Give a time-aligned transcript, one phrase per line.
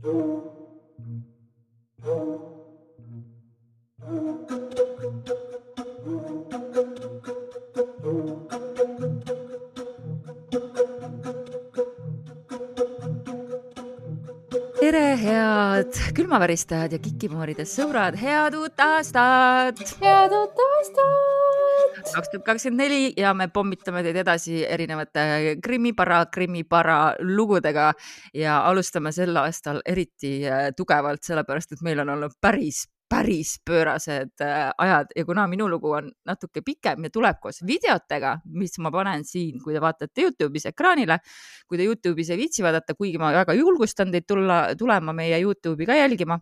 [0.00, 0.12] tere,
[15.20, 19.84] head külmaväristajad ja kikimooride sõbrad, head uut aastat!
[20.00, 21.29] head uut aastat!
[22.14, 27.90] Kaks tuhat kakskümmend neli ja me pommitame teid edasi erinevate krimipara, krimipara lugudega
[28.34, 34.38] ja alustame sel aastal eriti äh, tugevalt, sellepärast et meil on olnud päris päris pöörased
[34.40, 38.92] äh, ajad ja kuna minu lugu on natuke pikem ja tuleb koos videotega, mis ma
[38.94, 41.18] panen siin, kui te vaatate Youtube'is ekraanile,
[41.66, 45.90] kui te Youtube'is ei viitsi vaadata, kuigi ma väga julgustan teid tulla, tulema meie Youtube'i
[45.90, 46.38] ka jälgima,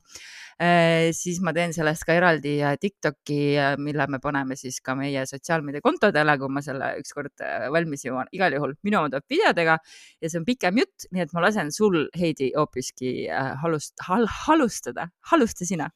[1.15, 3.41] siis ma teen sellest ka eraldi äh, Tiktoki,
[3.79, 7.45] mille me paneme siis ka meie sotsiaalmeediakontodele, kui ma selle ükskord
[7.75, 8.27] valmis jõuan.
[8.35, 11.71] igal juhul minu oma tuleb videodega ja see on pikem jutt, nii et ma lasen
[11.75, 13.15] sul, Heidi, hoopiski
[13.63, 15.93] halust, hal, halustada, halusta sina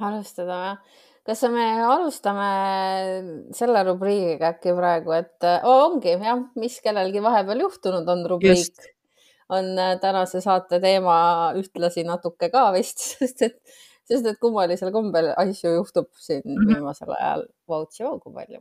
[0.00, 0.74] alustada või?
[1.30, 2.46] kas me alustame
[3.54, 8.88] selle rubriigiga äkki praegu, et oh, ongi jah, mis kellelgi vahepeal juhtunud on rubriik,
[9.50, 11.14] on äh, tänase saate teema
[11.58, 13.56] ühtlasi natuke ka vist, sest et,
[14.08, 16.74] sest et kummalisel kombel asju juhtub siin mm -hmm.
[16.74, 18.60] viimasel ajal vautsi vaugu palju.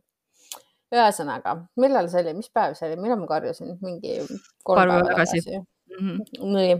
[0.96, 3.76] ühesõnaga, millal see oli, mis päev see oli, millal ma karjusin?
[3.82, 4.16] mingi
[4.64, 5.60] kolm päeva tagasi, tagasi..
[6.00, 6.54] Mm -hmm.
[6.54, 6.78] nii,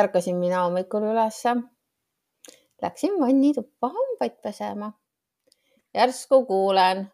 [0.00, 1.56] ärkasin mina hommikul ülesse
[2.82, 4.92] Läksin vannituppa hambaid pesema.
[5.94, 7.10] järsku kuulen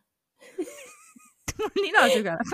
[1.83, 2.49] nina sügeleb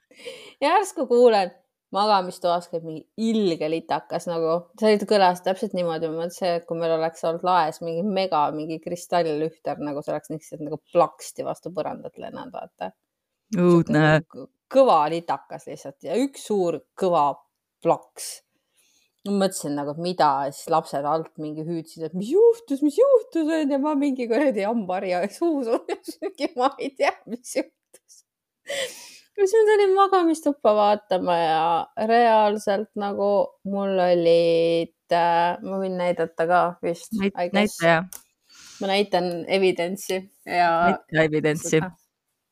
[0.64, 1.50] järsku kuulen,
[1.96, 6.94] magamistoas käib mingi ilge litakas nagu, see kõlas täpselt niimoodi, ma mõtlesin, et kui meil
[6.98, 12.20] oleks olnud laes mingi mega, mingi kristalllühter, nagu see oleks lihtsalt nagu plaksti vastu põrandat
[12.20, 12.92] lennanud, vaata.
[13.56, 14.06] õudne.
[14.72, 17.28] kõva litakas lihtsalt ja üks suur kõva
[17.84, 18.36] plaks
[19.30, 23.78] mõtlesin nagu, et mida, siis lapsed alt mingi hüüdsid, et mis juhtus, mis juhtus onju,
[23.82, 26.02] ma mingi kuradi hambaharja suus olin,
[26.60, 28.22] ma ei tea, mis juhtus.
[29.36, 33.30] Siis ma tulin magamistuppa vaatama ja reaalselt nagu
[33.68, 37.52] mul olid äh,, ma võin näidata ka vist Näit,.
[37.52, 38.06] näita jah.
[38.80, 40.70] ma näitan evidentsi ja.
[40.90, 41.82] näita evidentsi.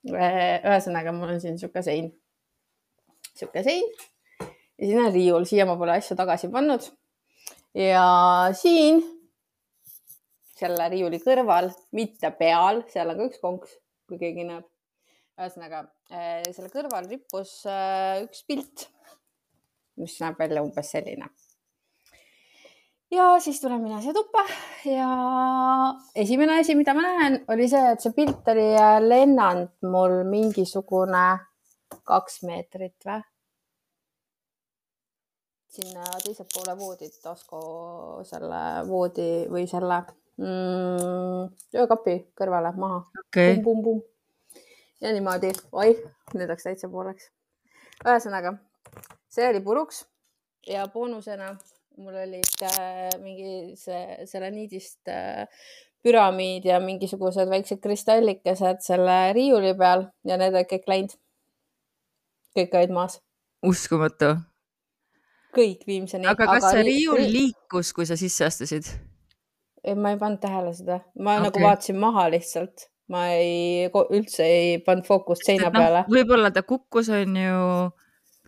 [0.05, 2.11] ühesõnaga, mul on siin sihuke sein,
[3.33, 3.87] sihuke sein
[4.79, 6.91] ja siin on riiul, siia ma pole asju tagasi pannud.
[7.75, 8.05] ja
[8.53, 9.03] siin
[10.55, 13.75] selle riiuli kõrval, mitte peal, seal on ka üks konks,
[14.09, 14.67] kui keegi näeb.
[15.39, 15.85] Ühesõnaga
[16.15, 18.87] äh, selle kõrval rippus äh, üks pilt,
[20.01, 21.29] mis näeb välja umbes selline.
[23.15, 24.45] ja siis tulen mina siia tuppa
[24.89, 25.11] ja
[26.15, 31.27] esimene asi, mida ma näen, oli see, et see pilt oli äh, lennanud mul mingisugune
[32.05, 33.23] kaks meetrit või?
[35.75, 37.61] Sinna teise poole voodit, Asko
[38.29, 40.05] selle voodi või selle
[40.39, 41.49] mm,
[41.83, 43.01] öökapi kõrvale maha.
[43.25, 43.57] Okay..
[45.05, 45.95] Ja niimoodi, oi,
[46.35, 47.31] nüüd läks täitsa pooleks.
[48.05, 48.57] ühesõnaga,
[49.29, 50.05] see oli puruks
[50.69, 51.55] ja boonusena
[51.97, 55.45] mul olid äh, mingi see seleniidist äh,
[56.05, 61.15] püramiid ja mingisugused väiksed kristallikesed selle riiuli peal ja need olid kõik läinud.
[62.59, 63.21] kõik olid maas.
[63.63, 64.35] uskumatu
[65.55, 66.27] kõik viimseni.
[66.27, 67.31] aga kas aga see riiul ri...
[67.39, 68.91] liikus, kui sa sisse astusid?
[70.01, 71.47] ma ei pannud tähele seda, ma okay.
[71.47, 76.05] nagu vaatasin maha lihtsalt, ma ei, üldse ei pannud fookust seina no, peale.
[76.13, 77.61] võib-olla ta kukkus, on ju,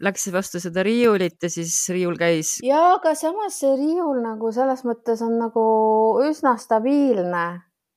[0.07, 2.57] läks vastu seda riiulit ja siis riiul käis.
[2.65, 5.65] ja, aga samas see riiul nagu selles mõttes on nagu
[6.25, 7.47] üsna stabiilne.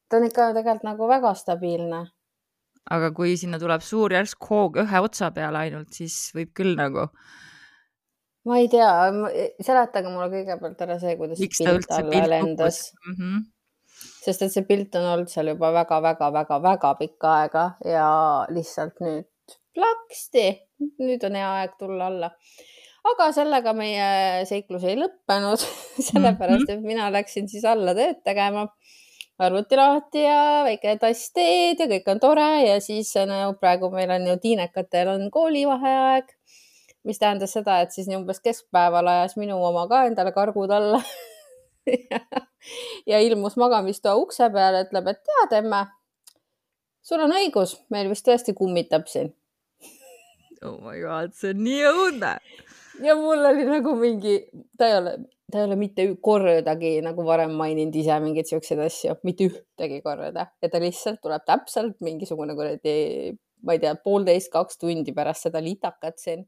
[0.09, 2.05] ta on ikka tegelikult nagu väga stabiilne.
[2.89, 7.07] aga kui sinna tuleb suur järsk hoog ühe otsa peale ainult, siis võib küll nagu
[8.47, 8.89] ma ei tea,
[9.63, 13.15] seletage mulle kõigepealt ära see, kuidas Miks pilt alla lendas mm.
[13.15, 13.47] -hmm.
[14.19, 18.09] Sest et see pilt on olnud seal juba väga-väga-väga-väga pikka aega ja
[18.51, 19.27] lihtsalt nüüd
[19.75, 20.45] plaksti,
[20.99, 22.31] nüüd on hea aeg tulla alla.
[23.09, 24.07] aga sellega meie
[24.45, 25.63] seiklus ei lõppenud.
[26.09, 26.73] Sellepärast mhm.
[26.75, 28.67] et mina läksin siis alla tööd tegema.
[29.39, 34.11] Arvuti lahti ja väike tass teed ja kõik on tore ja siis no praegu meil
[34.11, 36.35] on ju tiinekatel on koolivaheaeg.
[37.07, 40.99] Mis tähendas seda, et siis umbes keskpäeval ajas minu oma ka endale kargud alla
[43.11, 45.83] ja ilmus magamistoa ukse peale, ütleb, et tead, emme,
[47.05, 49.33] sul on õigus, meil vist tõesti kummitab siin.
[50.65, 52.35] oh my god, see on nii õudne.
[53.05, 54.37] ja mul oli nagu mingi,
[54.77, 55.15] ta ei ole,
[55.51, 60.49] ta ei ole mitte kordagi nagu varem maininud ise mingeid siukseid asju, mitte ühtegi korda
[60.51, 62.95] ja ta lihtsalt tuleb täpselt mingisugune kuradi,
[63.63, 66.47] ma ei tea, poolteist, kaks tundi pärast seda litakat siin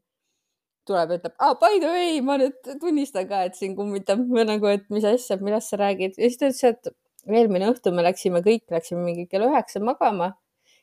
[0.88, 4.68] tuleb, ütleb ah,, by the way, ma nüüd tunnistan ka, et siin kummitab või nagu,
[4.70, 6.92] et mis asja, millest sa räägid ja siis ta ütles, et
[7.30, 10.32] eelmine õhtu me läksime kõik, läksime mingi kell üheksa magama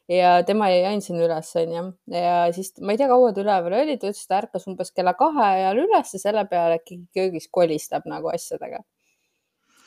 [0.10, 1.84] ja tema jäi ainsa üles, onju.
[2.14, 4.94] ja siis ma ei tea, kaua ta üleval oli, ta ütles, et ta ärkas umbes
[4.96, 8.82] kella kahe ajal üles ja selle peale keegi köögis kolistab nagu asjadega.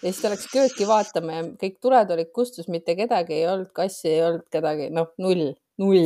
[0.03, 3.73] ja siis ta läks kööki vaatama ja kõik tuled olid kustus, mitte kedagi ei olnud,
[3.75, 6.05] kassi ei olnud kedagi, noh, null, null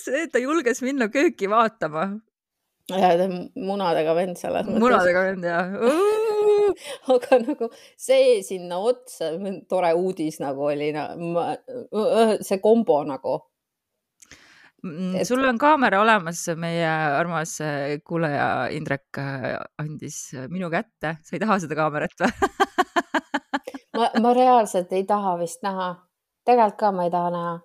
[0.00, 2.08] see, et ta julges minna kööki vaatama.
[2.90, 4.82] ja ta on munadega vend selles mõttes.
[4.82, 5.76] munadega vend jah
[7.14, 7.68] aga nagu
[7.98, 9.30] see sinna otsa,
[9.70, 11.06] tore uudis nagu oli no,,
[12.42, 13.38] see kombo nagu.
[14.82, 15.28] Mm, et...
[15.28, 17.58] sul on kaamera olemas, meie armas
[18.06, 22.30] kuulaja Indrek andis minu kätte, sa ei taha seda kaamerat või
[23.98, 25.92] ma, ma reaalselt ei taha vist näha,
[26.48, 27.58] tegelikult ka ma ei taha näha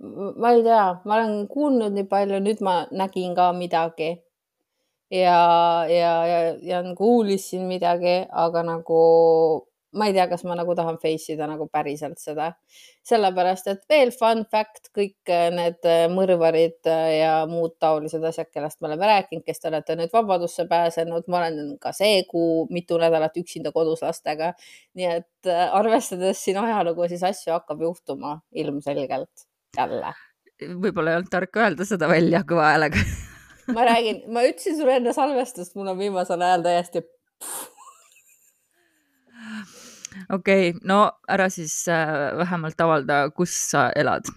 [0.00, 4.10] ma ei tea, ma olen kuulnud nii palju, nüüd ma nägin ka midagi.
[5.10, 5.40] ja,
[5.90, 9.00] ja, ja, ja kuulisin midagi, aga nagu
[9.92, 12.52] ma ei tea, kas ma nagu tahan face ida nagu päriselt seda,
[13.10, 19.10] sellepärast et veel fun fact, kõik need mõrvarid ja muud taolised asjad, kellest me oleme
[19.10, 23.74] rääkinud, kes te olete nüüd vabadusse pääsenud, ma olen ka see kuu mitu nädalat üksinda
[23.74, 24.54] kodus lastega.
[24.94, 30.12] nii et arvestades siin ajalugu, siis asju hakkab juhtuma ilmselgelt jälle.
[30.60, 33.02] võib-olla ei olnud tark öelda seda välja kõva häälega
[33.76, 37.04] ma räägin, ma ütlesin sulle enne salvestust, mul on viimasel ajal täiesti.
[40.34, 44.28] okei okay,, no ära siis äh, vähemalt avalda, kus sa elad,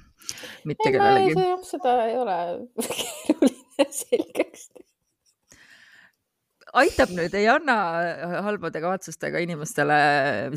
[0.70, 1.50] mitte ei, kellelegi.
[1.68, 2.40] seda ei ole
[2.88, 4.90] keeruline selgeks teha
[6.74, 7.76] aitab nüüd, ei anna
[8.48, 9.98] halbade kavatsustega inimestele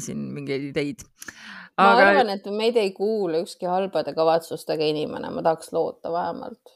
[0.00, 1.04] siin mingeid ideid
[1.76, 2.06] ma aga...
[2.10, 6.72] arvan, et meid ei kuule ükski halbade kavatsustega inimene, ma tahaks loota vähemalt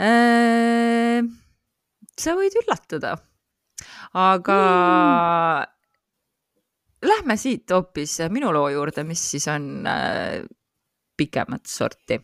[0.00, 1.20] äh,.
[2.20, 3.16] sa võid üllatuda,
[4.16, 4.60] aga
[5.66, 5.76] mm.
[7.12, 10.40] lähme siit hoopis minu loo juurde, mis siis on äh,
[11.20, 12.20] pikemat sorti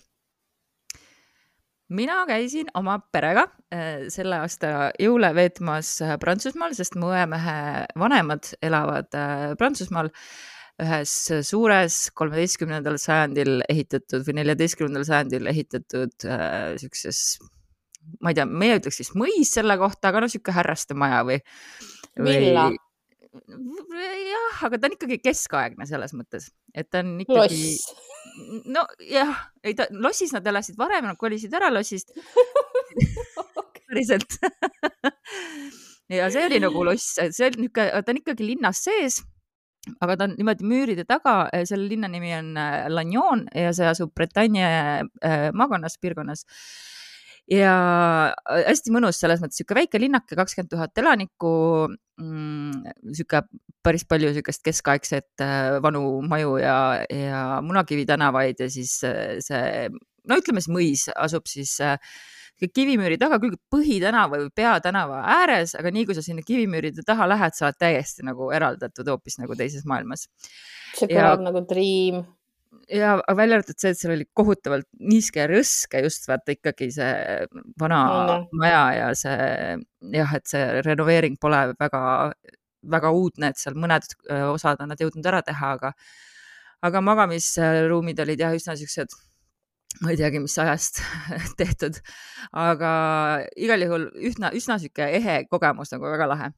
[1.89, 9.15] mina käisin oma perega äh, selle aasta jõule veetmas Prantsusmaal, sest mu õemehe vanemad elavad
[9.15, 10.11] äh, Prantsusmaal
[10.83, 11.13] ühes
[11.49, 17.21] suures kolmeteistkümnendal sajandil ehitatud või neljateistkümnendal sajandil ehitatud äh, siukses,
[18.21, 21.39] ma ei tea, meie ütleks siis mõis selle kohta, aga noh, sihuke härraste maja või,
[22.21, 22.51] või....
[24.29, 27.73] jah, aga ta on ikkagi keskaegne selles mõttes, et ta on ikkagi.
[28.69, 29.33] nojah,
[29.65, 32.13] ei ta, lossis nad elasid varem, nad kolisid ära lossist.
[33.87, 34.39] Päriselt.
[36.07, 39.17] Ja see oli nagu loss, see on niisugune, ta on ikkagi linnas sees
[40.01, 43.89] aga ta on niimoodi müüride taga, eh, selle linna nimi on eh, Lannion ja see
[43.91, 46.47] asub Bretagne eh, maakonnas, piirkonnas.
[47.51, 47.75] ja
[48.67, 51.53] hästi mõnus selles mõttes, sihuke väike linnake, kakskümmend tuhat elanikku
[52.19, 53.13] mm,.
[53.15, 53.45] sihuke
[53.87, 55.45] päris palju sihukest keskaegset
[55.83, 59.87] vanu maju ja, ja Munakivi tänavaid ja siis see,
[60.27, 61.95] no ütleme siis mõis asub siis äh,
[62.65, 67.57] kivimüüri taga, küll põhitänava või peatänava ääres, aga nii kui sa sinna kivimüüride taha lähed,
[67.57, 70.29] sa oled täiesti nagu eraldatud hoopis nagu teises maailmas.
[70.97, 72.25] see kõlab nagu dream
[72.89, 77.47] ja välja arvatud see, et seal oli kohutavalt niiske ja rõske just vaata ikkagi see
[77.81, 78.47] vana mm.
[78.61, 79.37] maja ja see
[80.15, 82.03] jah, et see renoveering pole väga,
[82.97, 84.07] väga uudne, et seal mõned
[84.53, 85.93] osad on nad jõudnud ära teha, aga,
[86.87, 89.17] aga magamisruumid olid jah, üsna siuksed
[90.03, 91.01] ma ei teagi, mis ajast
[91.61, 92.01] tehtud,
[92.57, 92.91] aga
[93.57, 96.51] igal juhul üsna, üsna sihuke ehe kogemus nagu väga lahe.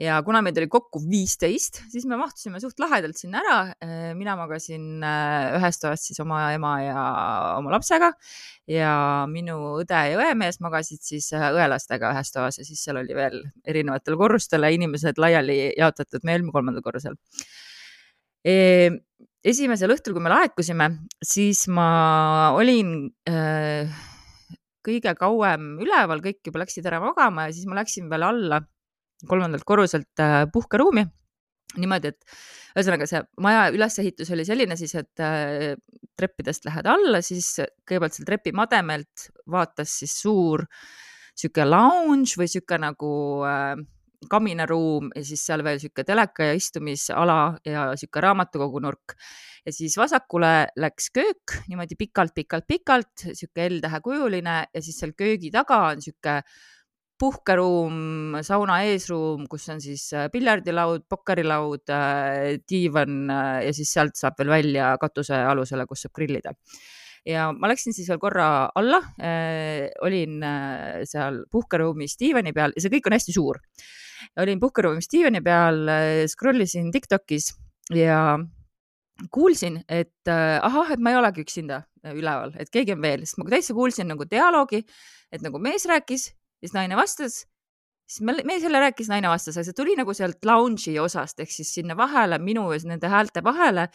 [0.00, 3.58] ja kuna meid oli kokku viisteist, siis me mahtusime suht lahedalt sinna ära.
[4.18, 7.02] mina magasin äh, ühes toas siis oma ema ja
[7.58, 8.12] oma lapsega
[8.66, 8.92] ja
[9.30, 13.42] minu õde ja õemees magasid siis äh, õelastega ühes toas ja siis seal oli veel
[13.64, 17.20] erinevatele korrustele inimesed laiali jaotatud, me olime kolmandal korrusel
[18.44, 20.88] esimesel õhtul, kui me laekusime,
[21.22, 23.90] siis ma olin äh,
[24.84, 28.62] kõige kauem üleval, kõik juba läksid ära magama ja siis ma läksin veel alla
[29.28, 31.06] kolmandalt korruselt äh, puhkeruumi.
[31.72, 32.34] niimoodi, et
[32.76, 35.72] ühesõnaga see maja ülesehitus oli selline siis, et äh,
[36.18, 37.54] treppidest lähed alla, siis
[37.88, 40.66] kõigepealt seal trepimademelt vaatas siis suur
[41.32, 43.12] sihuke lounge või sihuke nagu
[43.48, 43.78] äh,
[44.30, 49.16] kaminaruum ja siis seal veel sihuke teleka ja istumisala ja sihuke raamatukogu nurk.
[49.66, 55.78] ja siis vasakule läks köök niimoodi pikalt-pikalt-pikalt, sihuke L-tähe kujuline ja siis seal köögi taga
[55.92, 56.40] on sihuke
[57.22, 64.18] puhkeruum, sauna eesruum, kus on siis äh, piljardilaud, pokkerilaud, äh, diivan äh, ja siis sealt
[64.18, 66.56] saab veel välja katuse alusele, kus saab grillida
[67.28, 72.82] ja ma läksin siis veel korra alla äh,, olin äh, seal puhkeruumis diivani peal ja
[72.82, 73.60] see kõik on hästi suur.
[74.40, 77.52] Olin puhkeruumis diivani peal äh,, scroll isin Tiktokis
[77.94, 78.38] ja
[79.32, 83.26] kuulsin, et äh, ahah, et ma ei olegi üksinda äh, üleval, et keegi on veel,
[83.26, 84.82] sest ma täitsa kuulsin nagu dialoogi,
[85.32, 86.30] et nagu mees rääkis,
[86.62, 87.42] siis naine vastas
[88.12, 91.70] siis mees jälle rääkis, naine vastas, aga see tuli nagu sealt lounge'i osast ehk siis
[91.74, 93.88] sinna vahele, minu ja nende häälte vahele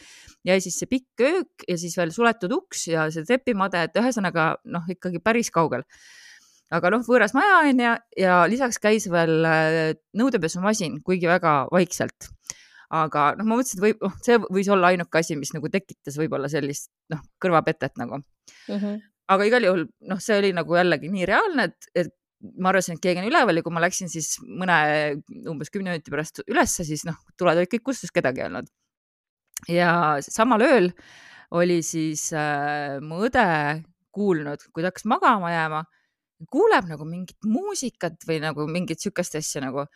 [0.46, 4.50] jäi siis see pikk köök ja siis veel suletud uks ja see trepimade, et ühesõnaga
[4.64, 5.84] noh, ikkagi päris kaugel.
[6.74, 7.94] Aga noh, võõras maja on ju
[8.24, 12.30] ja lisaks käis veel äh, nõudepesumasin, kuigi väga vaikselt
[12.94, 16.16] aga noh, ma mõtlesin, et võib, noh, see võis olla ainuke asi, mis nagu tekitas
[16.20, 18.78] võib-olla sellist noh, kõrvapetet nagu mm.
[18.78, 19.02] -hmm.
[19.34, 22.14] aga igal juhul noh, see oli nagu jällegi nii reaalne, et, et
[22.62, 24.78] ma arvasin, et keegi on üleval ja kui ma läksin siis mõne
[25.50, 28.72] umbes kümne minuti pärast ülesse, siis noh, tuled olid kõik kustus, kedagi ei olnud.
[29.68, 29.92] ja
[30.24, 30.92] samal ööl
[31.58, 33.44] oli siis äh, mu õde
[34.14, 35.84] kuulnud, kui ta hakkas magama jääma,
[36.46, 39.88] kuuleb nagu mingit muusikat või nagu mingit sihukest asja nagu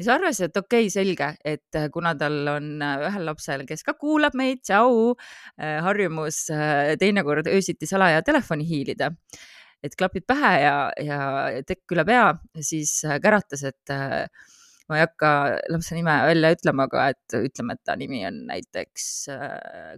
[0.00, 3.84] siis arvasin, et okei okay,, selge, et äh, kuna tal on äh, ühel lapsel, kes
[3.86, 5.14] ka kuulab meid, tšau,
[5.60, 6.46] äh, harjumus
[7.00, 9.10] teinekord öösiti salaja telefoni hiilida
[9.84, 11.18] et klapid pähe ja, ja
[11.64, 12.24] tekk üle pea,
[12.60, 13.92] siis käratas, et
[14.90, 15.30] ma ei hakka
[15.72, 19.06] lapse nime välja ütlema, aga et ütleme, et ta nimi on näiteks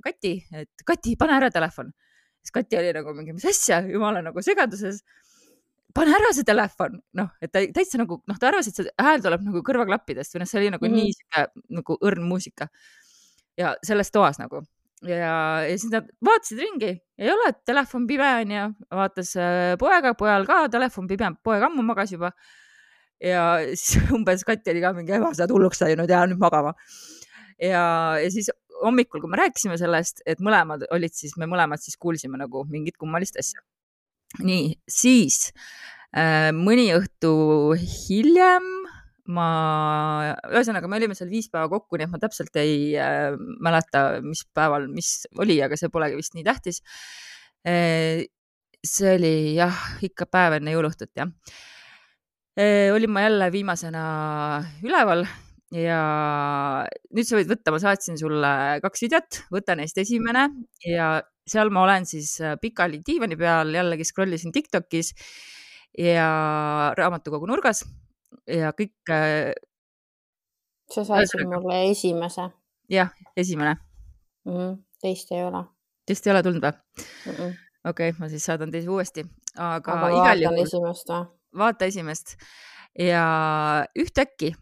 [0.05, 1.91] Kati, et Kati, pane ära telefon.
[2.39, 5.03] siis Kati oli nagu mingi, mis asja, jumala nagu segaduses.
[5.95, 9.25] Pane ära see telefon, noh, et ta täitsa nagu noh, ta arvas, et see hääl
[9.25, 11.47] tuleb nagu kõrvaklappidest või noh, see oli nagu mm nii sihuke
[11.79, 12.69] nagu õrn muusika.
[13.59, 14.63] ja selles toas nagu
[15.07, 20.15] ja, ja siis nad vaatasid ringi, ei ole, telefon pime on ju, vaatas äh, poega,
[20.19, 22.33] pojal ka telefon pime, poeg ammu magas juba.
[23.23, 23.45] ja
[23.75, 26.75] siis umbes Kati oli ka mingi, ema, sa oled hulluks läinud, jää nüüd magama.
[27.59, 27.83] ja,
[28.23, 28.51] ja siis
[28.83, 32.99] hommikul, kui me rääkisime sellest, et mõlemad olid siis, me mõlemad siis kuulsime nagu mingit
[32.99, 33.63] kummalist asja.
[34.41, 35.51] Nii, siis
[36.17, 37.33] äh, mõni õhtu
[37.77, 38.69] hiljem
[39.31, 39.47] ma,
[40.51, 44.45] ühesõnaga, me olime seal viis päeva kokku, nii et ma täpselt ei äh, mäleta, mis
[44.55, 45.13] päeval, mis
[45.43, 46.83] oli, aga see polegi vist nii tähtis
[47.67, 48.27] e,.
[48.83, 51.31] see oli jah, ikka päev enne jõuluõhtut jah
[52.57, 52.91] e,.
[52.95, 54.05] olin ma jälle viimasena
[54.83, 55.25] üleval
[55.73, 56.01] ja
[57.15, 60.49] nüüd sa võid võtta, ma saatsin sulle kaks videot, võta neist esimene
[60.85, 61.15] ja
[61.49, 65.13] seal ma olen siis äh, pikali diivani peal, jällegi scroll isin Tiktokis
[65.99, 66.29] ja
[66.99, 67.85] raamatukogu nurgas
[68.49, 68.95] ja kõik.
[69.11, 69.53] Äh,
[70.93, 72.51] sa saatsid mulle esimese.
[72.91, 73.77] jah, esimene
[74.45, 74.53] mm.
[74.53, 74.75] -hmm.
[75.01, 75.65] teist ei ole.
[76.07, 77.55] teist ei ole tulnud või mm -mm.?
[77.91, 79.25] okei okay,, ma siis saadan teise uuesti,
[79.57, 80.63] aga, aga igal juhul.
[80.63, 81.25] esimest või?
[81.59, 82.37] vaata esimest
[82.99, 83.25] ja
[83.99, 84.55] ühtäkki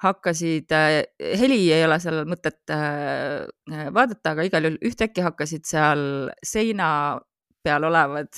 [0.00, 1.02] hakkasid äh,,
[1.40, 3.44] heli ei ole seal mõtet äh,
[3.92, 7.20] vaadata, aga igal juhul ühtäkki hakkasid seal seina
[7.64, 8.32] peal olevad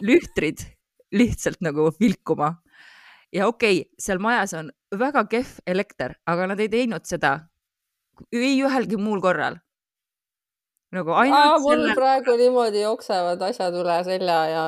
[0.00, 0.64] lühtrid
[1.12, 2.54] lihtsalt nagu vilkuma
[3.32, 7.36] ja okei okay,, seal majas on väga kehv elekter, aga nad ei teinud seda
[8.32, 9.58] ei ühelgi muul korral.
[10.92, 11.94] nagu ainult Aa, mul selle...
[11.98, 14.64] praegu niimoodi jooksevad asjad üle selja ja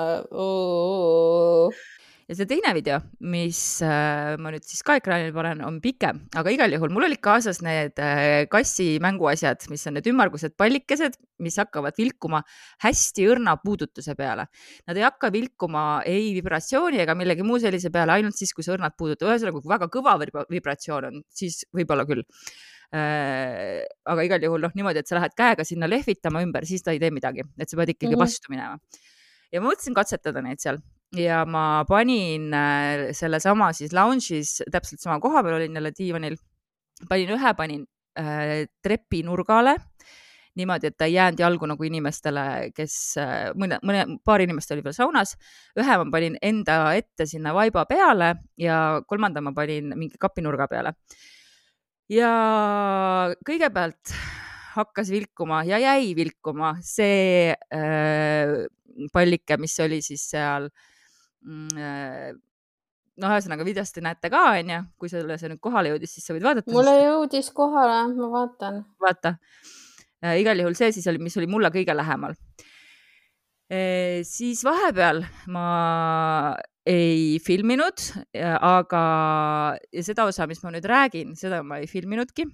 [2.31, 6.53] ja see teine video, mis äh, ma nüüd siis ka ekraanile panen, on pikem, aga
[6.55, 11.59] igal juhul mul olid kaasas need äh, kassi mänguasjad, mis on need ümmargused pallikesed, mis
[11.59, 12.45] hakkavad vilkuma
[12.85, 14.47] hästi õrna puudutuse peale.
[14.87, 18.77] Nad ei hakka vilkuma ei vibratsiooni ega millegi muu sellise peale, ainult siis, kui sa
[18.77, 19.27] õrnalt puudutad.
[19.27, 20.15] ühesõnaga, kui väga kõva
[20.55, 22.23] vibratsioon on, siis võib-olla küll
[22.95, 26.95] äh, aga igal juhul noh, niimoodi, et sa lähed käega sinna lehvitama ümber, siis ta
[26.95, 28.23] ei tee midagi, et sa pead ikkagi mm -hmm.
[28.23, 28.79] vastu minema.
[29.51, 30.79] ja ma mõtlesin katsetada neid seal
[31.17, 36.37] ja ma panin äh, sellesama siis lounge'is, täpselt sama koha peal olin jälle diivanil,
[37.09, 37.87] panin ühe, panin
[38.19, 39.77] äh, trepi nurgale
[40.59, 44.85] niimoodi, et ta ei jäänud jalgu nagu inimestele, kes äh, mõne, mõne, paar inimest oli
[44.85, 45.37] veel saunas.
[45.79, 50.95] ühe ma panin enda ette sinna vaiba peale ja kolmanda ma panin mingi kapinurga peale.
[52.11, 52.31] ja
[53.47, 54.15] kõigepealt
[54.75, 58.55] hakkas vilkuma ja jäi vilkuma see äh,
[59.13, 60.89] pallike, mis oli siis seal äh,
[61.41, 62.33] Mm, äh,
[63.21, 66.37] no ühesõnaga videost te näete ka, onju, kui sulle see nüüd kohale jõudis, siis sa
[66.37, 66.73] võid vaadata.
[66.75, 67.07] mulle siis...
[67.07, 68.81] jõudis kohale, ma vaatan.
[69.01, 69.35] vaata
[70.25, 72.37] äh,, igal juhul see siis oli, mis oli mulle kõige lähemal
[73.73, 74.21] e,.
[74.29, 75.67] siis vahepeal ma
[76.91, 78.03] ei filminud,
[78.35, 79.03] aga
[79.93, 82.49] seda osa, mis ma nüüd räägin, seda ma ei filminudki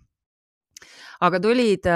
[1.24, 1.86] aga tulid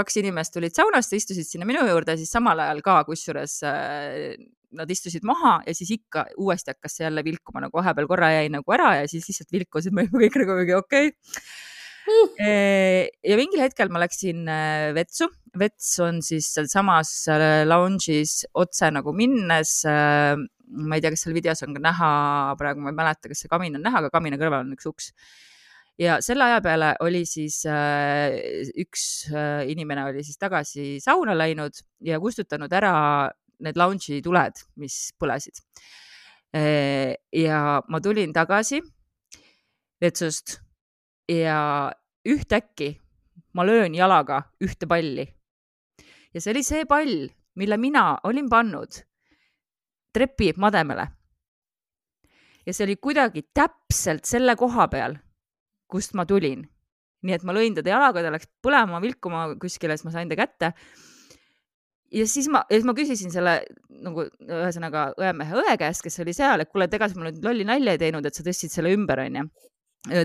[0.00, 3.60] kaks inimest tulid saunast, istusid sinna minu juurde, siis samal ajal ka, kusjuures
[4.78, 8.48] nad istusid maha ja siis ikka uuesti hakkas see jälle vilkuma, nagu vahepeal korra jäi
[8.52, 11.14] nagu ära ja siis lihtsalt vilkusid, me olime kõik nagu mingi okei
[12.04, 13.08] okay..
[13.24, 15.28] ja mingil hetkel ma läksin äh, vetsu,
[15.58, 19.80] vets on siis sealsamas äh, lounge'is otse nagu minnes.
[19.88, 20.36] Äh,
[20.74, 22.10] ma ei tea, kas seal videos on ka näha,
[22.58, 25.12] praegu ma ei mäleta, kas see kamin on näha, aga kamina kõrval on üks uks.
[26.00, 27.60] ja selle aja peale oli siis
[28.82, 29.04] üks
[29.70, 32.94] inimene oli siis tagasi sauna läinud ja kustutanud ära
[33.64, 35.64] need lounge'i tuled, mis põlesid.
[36.54, 38.78] ja ma tulin tagasi
[40.00, 40.60] vetsust
[41.28, 41.90] ja
[42.28, 42.92] ühtäkki
[43.54, 45.26] ma löön jalaga ühte palli.
[46.34, 49.00] ja see oli see pall, mille mina olin pannud
[50.14, 51.06] trepimademele.
[52.66, 55.16] ja see oli kuidagi täpselt selle koha peal,
[55.90, 56.66] kust ma tulin.
[57.22, 60.36] nii et ma lõin teda jalaga, ta läks põlema, vilkuma kuskile, siis ma sain ta
[60.36, 60.74] kätte.
[62.14, 63.58] Ja siis ma, ja siis ma küsisin selle
[64.04, 67.46] nagu ühesõnaga õemehe õe käest, kes oli seal, et kuule, et ega sa mulle nüüd
[67.46, 69.44] lolli nalja ei teinud, et sa tõstsid selle ümber, onju.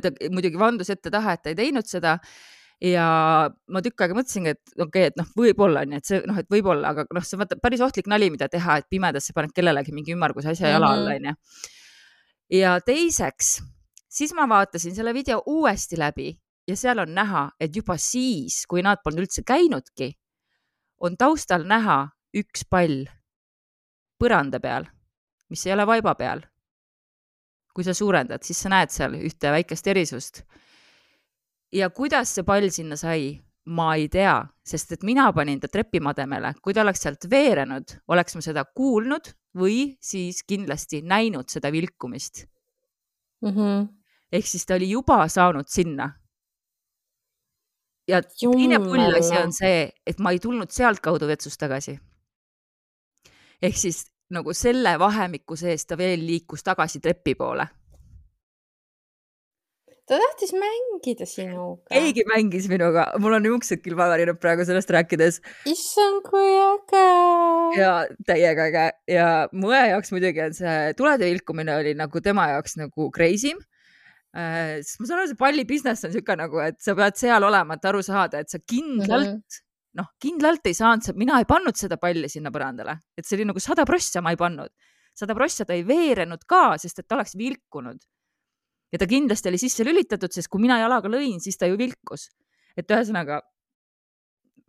[0.03, 2.17] Ta muidugi vandus ette-taha, et ta ei teinud seda.
[2.83, 3.05] Ja
[3.67, 6.47] ma tükk aega mõtlesingi, et okei okay,, et noh, võib-olla onju, et see noh, et
[6.51, 9.91] võib-olla, aga noh, see on vaata päris ohtlik nali, mida teha, et pimedasse paned kellelegi
[9.95, 11.33] mingi ümmarguse asja jala alla onju.
[12.55, 13.49] ja teiseks,
[14.07, 16.29] siis ma vaatasin selle video uuesti läbi
[16.71, 20.13] ja seal on näha, et juba siis, kui nad polnud üldse käinudki,
[20.99, 23.07] on taustal näha üks pall
[24.19, 24.85] põranda peal,
[25.49, 26.43] mis ei ole vaiba peal
[27.79, 30.41] kui sa suurendad, siis sa näed seal ühte väikest erisust.
[31.71, 33.37] ja kuidas see pall sinna sai,
[33.69, 38.35] ma ei tea, sest et mina panin ta trepimademele, kui ta oleks sealt veerenud, oleks
[38.35, 42.47] ma seda kuulnud või siis kindlasti näinud seda vilkumist
[43.45, 43.53] mm.
[43.53, 43.87] -hmm.
[44.31, 46.09] ehk siis ta oli juba saanud sinna.
[48.09, 51.97] Ja teine pull asi on see, et ma ei tulnud sealtkaudu vetsust tagasi.
[53.61, 57.67] ehk siis nagu selle vahemiku sees ta veel liikus tagasi trepi poole.
[60.09, 61.85] ta tahtis mängida sinuga.
[61.93, 65.41] keegi mängis minuga, mul on juuksed külmavarinud praegu sellest rääkides.
[65.69, 67.07] issand, kui äge.
[67.79, 67.93] ja
[68.25, 68.85] täiega äge
[69.15, 73.53] ja mu õe jaoks muidugi on see tulede vilkumine oli nagu tema jaoks nagu crazy
[73.53, 73.61] im
[74.33, 77.79] sest ma saan aru, see palli business on niisugune nagu, et sa pead seal olema,
[77.79, 79.65] et aru saada, et sa kindlalt mm -hmm
[79.97, 83.61] noh, kindlalt ei saanud, mina ei pannud seda palli sinna põrandale, et see oli nagu
[83.63, 84.71] sada prossa ma ei pannud.
[85.19, 87.97] sada prossa ta ei veerenud ka, sest et ta oleks vilkunud.
[88.93, 92.29] ja ta kindlasti oli sisse lülitatud, sest kui mina jalaga lõin, siis ta ju vilkus.
[92.77, 93.41] et ühesõnaga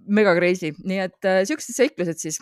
[0.09, 2.41] mega crazy, nii et äh, siuksed seiklused siis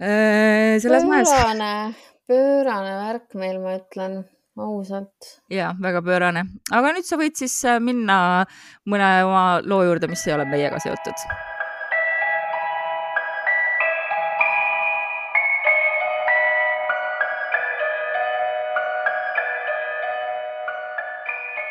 [0.00, 0.80] äh,.
[0.80, 1.94] selles pöörane,
[2.26, 4.22] pöörane värk meil, ma ütlen
[4.64, 5.30] ausalt.
[5.50, 8.46] ja väga pöörane, aga nüüd sa võid siis äh, minna
[8.88, 11.26] mõne oma loo juurde, mis ei ole meiega seotud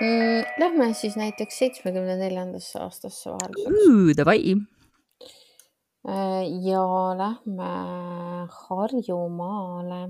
[0.02, 0.43] mm,.
[0.60, 4.17] Lähme siis näiteks seitsmekümne neljandasse aastasse vahelduseks.
[4.17, 4.56] Davai.
[6.08, 6.84] Äh, ja
[7.17, 7.69] lähme
[8.56, 10.02] Harjumaale,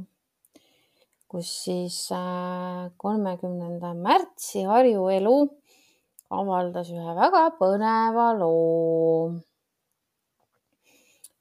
[1.29, 5.35] kus siis äh, kolmekümnenda märtsi Harju Elu
[6.33, 9.35] avaldas ühe väga põneva loo.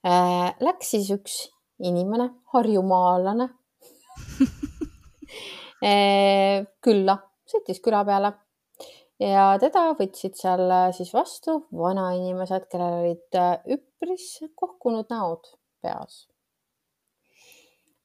[0.05, 1.39] Äh, läks siis üks
[1.79, 3.49] inimene, harjumaalane
[6.85, 7.15] külla
[7.49, 8.33] sõitis küla peale
[9.23, 15.51] ja teda võtsid seal äh, siis vastu vanainimesed, kellel olid äh, üpris kohkunud näod
[15.83, 16.27] peas.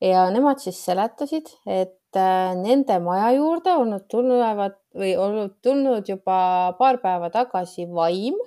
[0.04, 6.40] Ja nemad siis seletasid, et äh, nende maja juurde olnud tulevad või olnud tulnud juba
[6.80, 8.38] paar päeva tagasi vaim,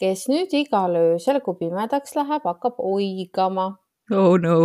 [0.00, 3.74] kes nüüd igal öösel, kui pimedaks läheb, hakkab oigama.
[4.10, 4.56] oh no.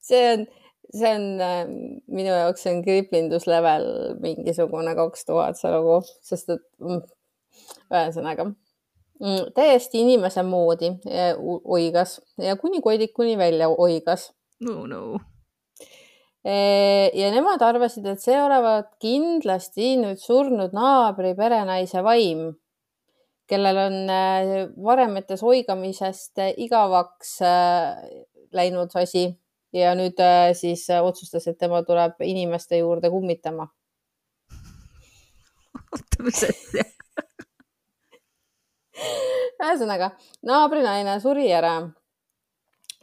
[0.00, 0.48] see on
[0.90, 1.68] see on äh,
[2.10, 7.04] minu jaoks on kriipindus level mingisugune kaks tuhat see lugu, sest et mm,
[7.92, 8.56] ühesõnaga mm,
[9.54, 14.32] täiesti inimese moodi äh, oigas ja kuni kodikuni välja oigas.
[14.60, 15.18] no no.
[16.46, 22.46] Äh, ja nemad arvasid, et see olevat kindlasti nüüd surnud naabri perenaise vaim,
[23.50, 23.98] kellel on
[24.80, 27.40] varemetes oigamisest igavaks
[28.54, 29.26] läinud asi
[29.76, 30.22] ja nüüd
[30.56, 33.68] siis otsustas, et tema tuleb inimeste juurde kummitama.
[35.92, 36.84] oota, mis asja?
[39.64, 40.10] Ühesõnaga,
[40.46, 41.74] naabrinaine suri ära.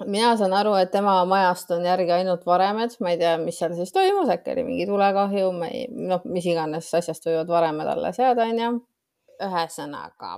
[0.05, 3.73] mina saan aru, et tema majast on järgi ainult varemed, ma ei tea, mis seal
[3.73, 8.21] siis toimus, äkki oli mingi tulekahju, ma ei, noh, mis iganes asjast võivad varemed alles
[8.21, 8.75] jääda, onju.
[9.47, 10.37] ühesõnaga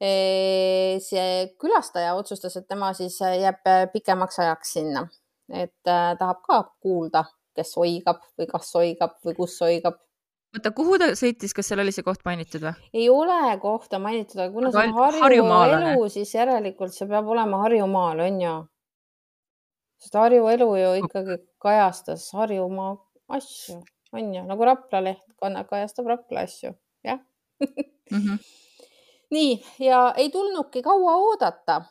[0.00, 3.60] see külastaja otsustas, et tema siis jääb
[3.92, 5.04] pikemaks ajaks sinna,
[5.52, 7.24] et äh, tahab ka kuulda,
[7.56, 10.00] kes oigab või kas oigab või kus oigab.
[10.56, 12.90] Oota, kuhu ta sõitis, kas seal oli see koht mainitud või?
[13.02, 15.94] ei ole kohta mainitud, aga kuna Aga see on Harju harjumaalane.
[15.94, 18.56] elu, siis järelikult see peab olema Harjumaal, on ju?
[20.00, 22.94] sest Harju elu ju ikkagi kajastas Harjumaa
[23.38, 23.80] asju,
[24.12, 26.74] on ju, nagu Rapla leht kajastab Rapla asju,
[27.06, 27.20] jah
[28.10, 28.38] Mm -hmm.
[29.34, 31.82] nii ja ei tulnudki kaua oodata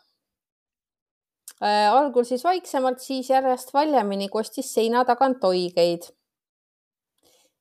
[1.63, 1.93] äh,.
[1.93, 6.01] algul siis vaiksemalt, siis järjest valjemini kostis seina tagant oigeid.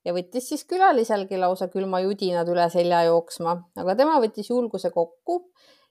[0.08, 5.42] Ja võttis siis külaliselgi lausa külma judinad üle selja jooksma, aga tema võttis julguse kokku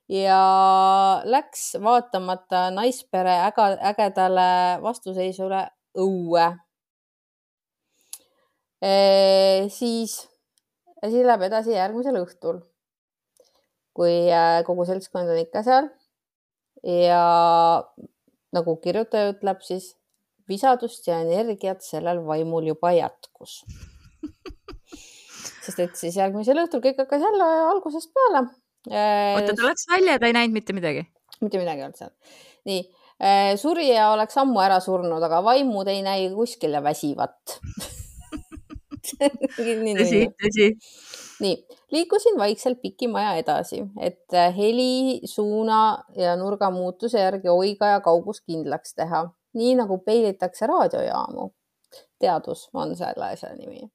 [0.10, 0.39] ja
[1.27, 4.47] läks vaatamata naispere äga, ägedale
[4.82, 6.47] vastuseisule õue.
[9.73, 10.17] Siis
[11.01, 12.62] asi läheb edasi järgmisel õhtul,
[13.97, 15.89] kui äh, kogu seltskond on ikka seal.
[16.86, 17.21] Ja
[18.53, 19.91] nagu kirjutaja ütleb, siis
[20.47, 23.63] visadust ja energiat sellel vaimul juba jätkus.
[25.67, 28.45] Sest et siis järgmisel õhtul kõik hakkas jälle algusest peale.
[28.88, 31.08] oota, ta läks välja ja ta ei näinud mitte midagi?
[31.41, 32.13] mitte midagi ei olnud seal.
[32.69, 32.82] nii,
[33.60, 37.58] surija oleks ammu ära surnud, aga vaimud ei näi kuskil ja väsivat
[39.08, 40.67] tõsi, tõsi.
[41.43, 41.56] nii,
[41.95, 48.95] liikusin vaikselt pikimaja edasi, et heli, suuna ja nurga muutuse järgi oiga ja kaugus kindlaks
[48.97, 49.27] teha,
[49.58, 51.51] nii nagu peilitakse raadiojaamu.
[52.19, 53.88] teadus on selle asja nimi.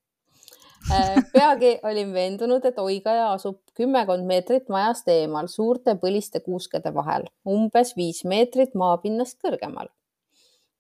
[1.32, 7.94] Peagi olin veendunud, et oigaja asub kümmekond meetrit majast eemal suurte põliste kuuskede vahel, umbes
[7.96, 9.88] viis meetrit maapinnast kõrgemal.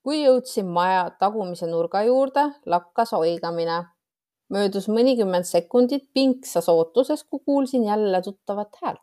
[0.02, 3.84] kui jõudsin maja tagumise nurga juurde, lakkas oigamine
[4.50, 9.00] möödus mõnikümmend sekundit pingsas ootuses, kui kuulsin jälle tuttavat häält.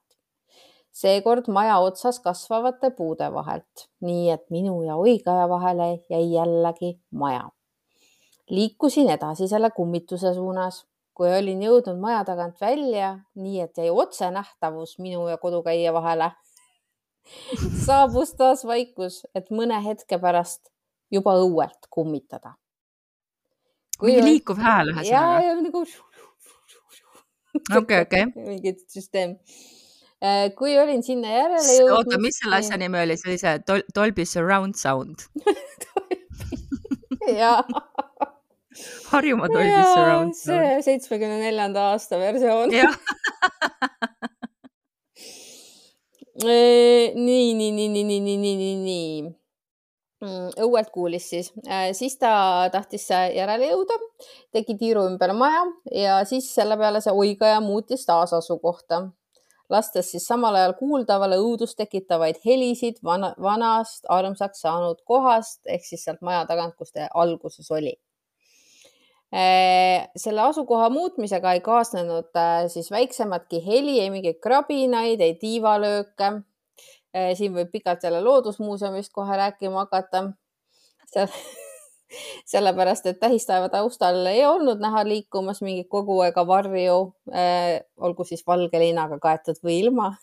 [0.91, 7.47] seekord maja otsas kasvavate puude vahelt, nii et minu ja oigaja vahele jäi jällegi maja.
[8.49, 10.83] Liikusin edasi selle kummituse suunas,
[11.13, 16.31] kui olin jõudnud maja tagant välja, nii et jäi otsenähtavus minu ja kodukäija vahele.
[17.85, 20.71] saabus taas vaikus, et mõne hetke pärast
[21.11, 22.55] juba õuelt kummitada
[24.05, 25.41] mingi liikuv hääl ja, ühesõnaga.
[25.43, 25.83] ja nagu
[27.81, 28.25] okei, okei.
[28.49, 29.35] mingi süsteem.
[30.59, 31.97] kui olin sinna järele jõudnud.
[31.97, 35.27] oota, mis selle asja nimi oli, see oli see Dol Dolby surround sound
[37.39, 37.63] jaa.
[39.09, 40.59] Harjumaa Dolby surround sound.
[40.61, 42.69] see seitsmekümne neljanda aasta versioon.
[46.43, 49.39] nii, nii, nii, nii, nii, nii, nii, nii, nii
[50.59, 51.51] õuelt kuulis siis,
[51.95, 53.95] siis ta tahtis järele jõuda,
[54.51, 55.63] tegi tiiru ümber maja
[55.95, 59.05] ja siis selle peale see oigaja muutis taas asukohta,
[59.71, 66.03] lastes siis samal ajal kuuldavale õudust tekitavaid helisid vana, vanast armsaks saanud kohast ehk siis
[66.03, 67.95] sealt maja tagant, kus ta alguses oli.
[69.29, 72.37] Selle asukoha muutmisega ei kaasnenud
[72.73, 76.31] siis väiksematki heli, ei mingeid krabinaid, ei tiivalööke.
[77.37, 80.27] Siin võib pikalt jälle Loodusmuuseumist kohe rääkima hakata.
[82.45, 86.99] sellepärast, et tähistaeva taustal ei olnud näha liikumas mingit kogu ega varju.
[87.97, 90.13] Olgu siis valge leinaga kaetud või ilma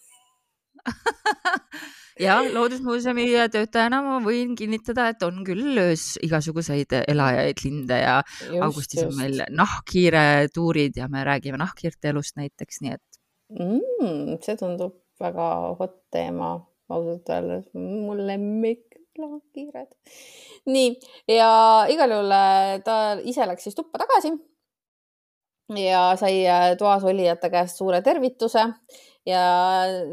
[2.21, 8.63] ja Loodusmuuseumi töötajana ma võin kinnitada, et on küll öös igasuguseid elajaid, linde ja just,
[8.69, 9.11] augustis just.
[9.11, 10.25] on meil nahkhiire
[10.55, 13.21] tuurid ja me räägime nahkhiirte elust näiteks, nii et
[13.59, 14.39] mm,.
[14.45, 16.57] see tundub väga hot teema
[16.93, 18.85] ausalt öeldes, mu lemmik
[19.19, 19.93] nahkhiired.
[20.69, 20.91] nii
[21.37, 21.51] ja
[21.93, 22.37] igal juhul
[22.85, 24.33] ta ise läks siis tuppa tagasi
[25.83, 26.45] ja sai
[26.79, 28.69] toas olijate käest suure tervituse
[29.27, 29.43] ja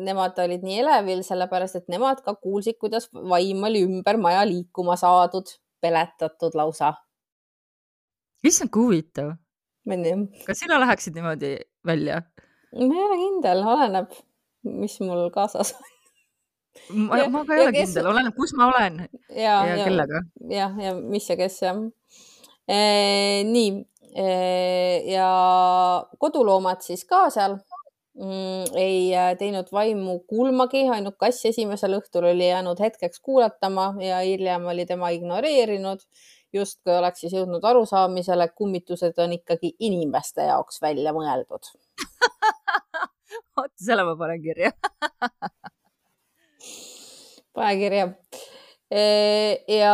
[0.02, 4.97] nemad olid nii elevil, sellepärast et nemad ka kuulsid, kuidas vaim oli ümber maja liikuma
[4.99, 6.93] saadud, peletatud lausa.
[8.43, 9.34] issand, kui huvitav.
[10.47, 12.21] kas sina läheksid niimoodi välja?
[12.73, 14.13] ma ei ole kindel, oleneb,
[14.63, 15.91] mis mul kaasas on
[17.08, 17.91] ma, ma ka ei ole kes...
[17.91, 20.21] kindel, oleneb, kus ma olen ja, ja, ja kellega.
[20.49, 21.82] jah, ja mis ja kes jah
[22.67, 22.80] e,.
[23.45, 23.69] nii
[24.15, 24.28] e,
[25.13, 25.30] ja
[26.17, 27.60] koduloomad siis ka seal
[28.19, 34.65] mm, ei teinud vaimu kulmagi, ainult kass esimesel õhtul oli jäänud hetkeks kuulatama ja hiljem
[34.71, 36.06] oli tema ignoreerinud,
[36.54, 41.71] justkui oleks siis jõudnud arusaamisele, et kummitused on ikkagi inimeste jaoks välja mõeldud.
[43.58, 44.71] Oota, selle ma panen kirja.
[47.54, 48.08] Pane kirja.
[48.93, 49.93] Ja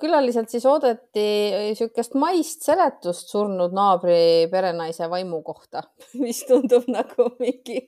[0.00, 1.28] külaliselt siis oodati
[1.68, 5.86] niisugust maist seletust surnud naabri perenaise vaimu kohta,
[6.22, 7.86] mis tundub nagu mingi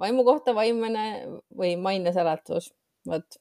[0.00, 1.06] vaimu kohta vaimne
[1.56, 2.70] või maine seletus,
[3.08, 3.38] vot.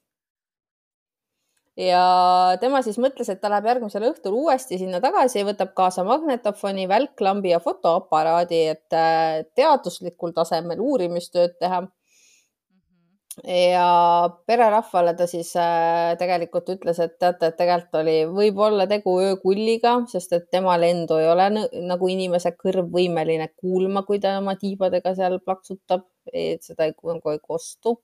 [1.80, 2.04] ja
[2.62, 7.54] tema siis mõtles, et ta läheb järgmisel õhtul uuesti sinna tagasi võtab kaasa magnetofoni, välklambi
[7.56, 11.84] ja fotoaparaadi, et äh, teaduslikul tasemel uurimistööd teha.
[13.42, 13.88] Ja
[14.48, 20.38] pererahvale ta siis äh, tegelikult ütles, et teate, et tegelikult oli võib-olla tegu öökulliga, sest
[20.38, 21.50] et tema lendu ei ole
[21.90, 27.34] nagu inimese kõrv võimeline kuulma, kui ta oma tiibadega seal plaksutab, et seda ei, nagu
[27.34, 27.98] ei kostu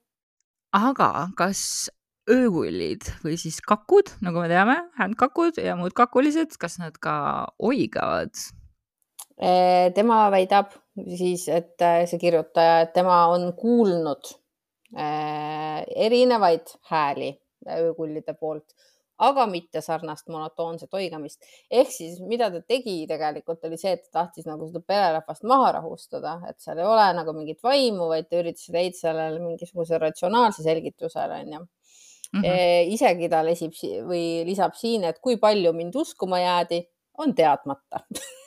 [0.76, 1.90] aga kas
[2.30, 8.34] öökullid või siis kakud, nagu me teame, händkakud ja muud kakulised, kas nad ka oigavad?
[9.96, 10.74] tema väidab
[11.16, 14.39] siis, et äh, see kirjutaja, et tema on kuulnud äh,
[14.98, 17.34] erinevaid hääli
[17.70, 18.74] öökullide poolt,
[19.20, 21.44] aga mitte sarnast monotoonset oigamist.
[21.72, 25.74] ehk siis, mida ta tegi tegelikult oli see, et ta tahtis nagu seda pererahvast maha
[25.80, 30.64] rahustada, et seal ei ole nagu mingit vaimu, vaid ta üritas leida sellele mingisuguse ratsionaalse
[30.64, 32.42] selgitusele, onju mm.
[32.42, 32.94] -hmm.
[32.96, 33.76] isegi ta lesib
[34.08, 36.84] või lisab siin, et kui palju mind uskuma jäädi,
[37.20, 38.06] on teadmata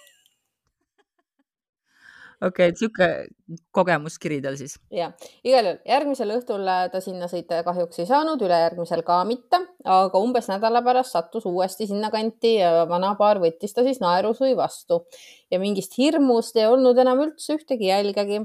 [2.42, 3.08] okei okay,, sihuke
[3.74, 4.74] kogemuskiri tal siis.
[4.94, 5.10] ja,
[5.46, 10.22] igal juhul järgmisel õhtul äh, ta sinna sõita kahjuks ei saanud, ülejärgmisel ka mitte, aga
[10.22, 15.04] umbes nädala pärast sattus uuesti sinnakanti ja vanapaar võttis ta siis naerusui vastu
[15.52, 18.42] ja mingist hirmust ei olnud enam üldse ühtegi jälgegi.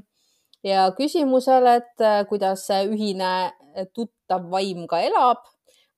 [0.63, 3.53] ja küsimusele, et äh, kuidas ühine
[3.93, 5.45] tuttav vaim ka elab.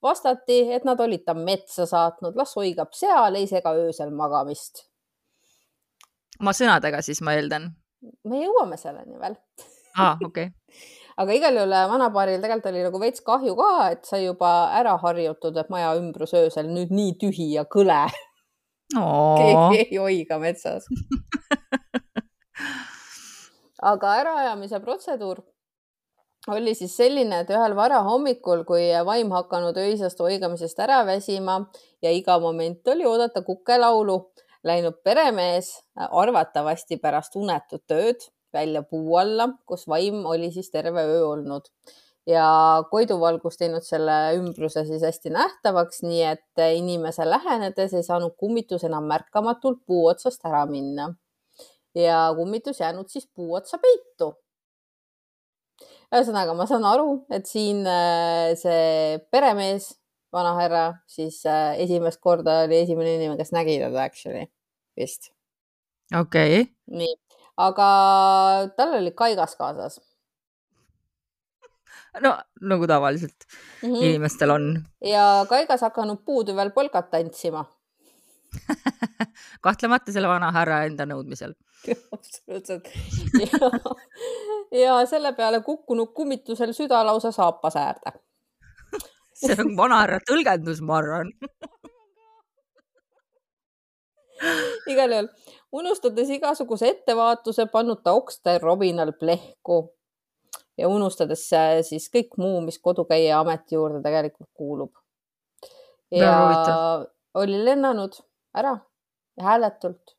[0.01, 4.85] vastati, et nad olid ta metsa saatnud, las hoigab seal, ei sega öösel magamist.
[6.39, 7.73] oma sõnadega siis ma eeldan?
[8.29, 9.35] Me jõuame selleni veel.
[9.97, 10.51] aa, okei okay.
[11.21, 14.95] aga igal juhul äh, vanapaaril tegelikult oli nagu veits kahju ka, et sai juba ära
[15.01, 18.05] harjutud, et maja ümbrus öösel nüüd nii tühi ja kõle.
[18.95, 20.87] keegi ei hoiga metsas
[23.91, 25.43] aga äraajamise protseduur
[26.49, 31.59] oli siis selline, et ühel varahommikul, kui vaim hakanud öisest oigamisest ära väsima
[32.01, 34.15] ja iga moment oli oodata kukelaulu,
[34.63, 41.25] läinud peremees arvatavasti pärast unetut ööd välja puu alla, kus vaim oli siis terve öö
[41.27, 41.69] olnud
[42.27, 48.83] ja koiduvalgus teinud selle ümbruse siis hästi nähtavaks, nii et inimese lähenedes ei saanud kummitus
[48.89, 51.13] enam märkamatult puu otsast ära minna.
[51.95, 54.33] ja kummitus jäänud siis puu otsa peitu
[56.09, 59.91] ühesõnaga, ma saan aru, et siin äh, see peremees,
[60.33, 64.45] vanahärra, siis äh, esimest korda oli esimene inimene, kes nägi teda actually
[64.99, 65.31] vist.
[66.19, 66.69] okei okay..
[67.01, 67.15] nii,
[67.57, 67.89] aga
[68.77, 69.99] tal oli kaigas kaasas.
[72.21, 73.47] no nagu tavaliselt
[73.81, 74.03] mm -hmm.
[74.03, 74.85] inimestel on.
[75.05, 77.65] ja kaigas hakanud puutüvel polkat tantsima
[79.65, 81.53] kahtlemata selle vanahärra enda nõudmisel
[82.15, 82.89] absoluutselt
[84.71, 88.11] ja, selle peale kukkunud kummitusel süda lausa saapasäärde
[89.45, 91.31] see on vanahärra tõlgendus, ma arvan
[94.91, 95.29] igal juhul,
[95.81, 99.79] unustades igasuguse ettevaatuse, pannud ta okste robinal plehku
[100.79, 101.43] ja unustades
[101.87, 104.93] siis kõik muu, mis kodukäija ameti juurde tegelikult kuulub.
[106.11, 106.35] ja
[107.39, 108.13] oli lennanud
[108.57, 108.77] ära
[109.39, 110.15] hääletult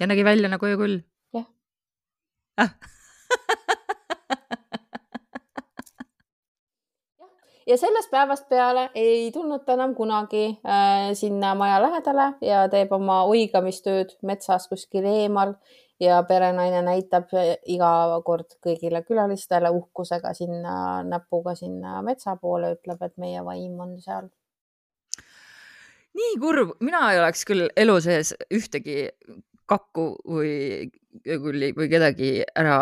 [0.00, 1.00] ja nägi välja nagu öökull?
[1.34, 1.46] jah
[2.56, 2.70] ah.
[7.66, 12.92] ja sellest päevast peale ei tulnud ta enam kunagi äh, sinna maja lähedale ja teeb
[12.92, 15.56] oma oigamistööd metsas kuskil eemal
[16.00, 17.32] ja perenaine näitab
[17.66, 17.90] iga
[18.24, 24.28] kord kõigile külalistele uhkusega sinna näpuga sinna metsa poole, ütleb, et meie vaim on seal.
[26.16, 29.08] nii kurb, mina ei oleks küll elu sees ühtegi
[29.66, 30.86] kakku või
[31.24, 32.78] kulli või kedagi ära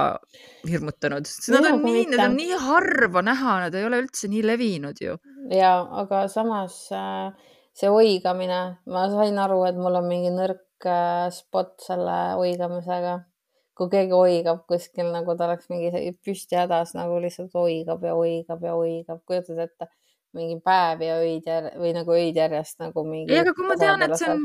[0.68, 1.28] hirmutanud.
[1.54, 5.18] Nad on nii, need on nii harva näha, nad ei ole üldse nii levinud ju.
[5.54, 7.30] ja, aga samas äh,
[7.76, 13.20] see oigamine, ma sain aru, et mul on mingi nõrk äh, spot selle oigamisega.
[13.74, 18.62] kui keegi oigab kuskil nagu ta oleks mingi püsti hädas nagu lihtsalt oigab ja oigab
[18.62, 19.88] ja oigab, kujutad ette
[20.34, 23.34] mingi päev ja öid järjest või nagu öid järjest nagu mingi.
[23.34, 24.44] ei, aga kui ma tean, et see on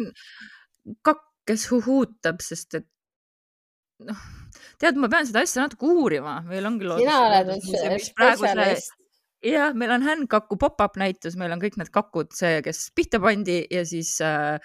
[1.05, 2.87] kakk kes huhutab, sest et
[4.05, 4.21] noh,
[4.81, 7.51] tead, ma pean seda asja natuke uurima, meil ongi sina oled
[8.05, 8.95] spetsialist.
[9.45, 13.61] jah, meil on Handkaku pop-up näitus, meil on kõik need kakud, see, kes pihta pandi
[13.71, 14.59] ja siis äh,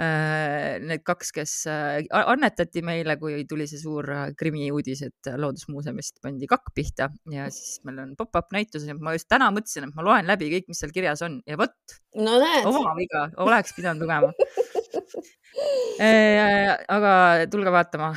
[0.00, 6.20] äh, need kaks, kes äh, annetati meile, kui tuli see suur äh, krimiuudis, et Loodusmuuseumist
[6.24, 9.98] pandi kakk pihta ja siis meil on pop-up näitus ja ma just täna mõtlesin, et
[9.98, 11.76] ma loen läbi kõik, mis seal kirjas on ja vot
[12.16, 12.38] no,.
[12.72, 14.32] oma viga, oleks pidanud lugema
[16.96, 17.12] aga
[17.50, 18.12] tulge vaatama.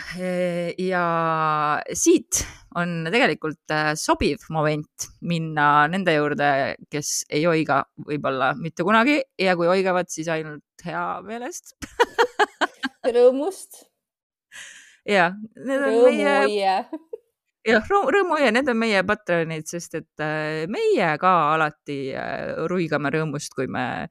[0.81, 1.03] Ja
[1.93, 2.41] siit
[2.77, 6.49] on tegelikult äh, sobiv moment minna nende juurde,
[6.91, 9.19] kes ei oiga võib-olla mitte kunagi.
[9.41, 11.75] Ja kui oigavad, siis ainult hea meelest.
[13.17, 13.85] Rõõmust.
[15.07, 15.29] ja,
[15.63, 16.73] need on meie
[17.67, 23.11] jah, rõõmu ja need on meie Patreonid, sest et äh, meie ka alati äh, ruigame
[23.15, 24.07] rõõmust, kui me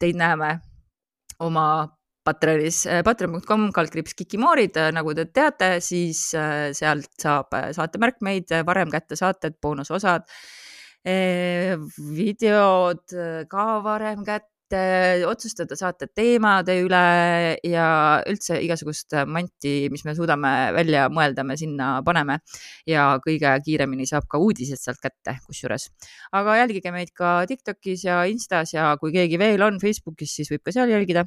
[0.00, 0.58] teid näeme
[1.40, 1.66] oma
[2.20, 8.92] Patreonis, äh, patreon.com kaldkriips Kikimoorid, äh, nagu te teate, siis äh, sealt saab saatemärkmeid, varem
[8.92, 10.28] kätte saated, boonusosad,
[12.12, 13.14] videod
[13.48, 17.02] ka varem kätte et otsustada saate teemade üle
[17.66, 17.86] ja
[18.28, 22.40] üldse igasugust manti, mis me suudame välja mõelda, me sinna paneme
[22.88, 25.88] ja kõige kiiremini saab ka uudised sealt kätte, kusjuures.
[26.32, 30.64] aga jälgige meid ka Tiktokis ja Instas ja kui keegi veel on Facebookis, siis võib
[30.64, 31.26] ka seal jälgida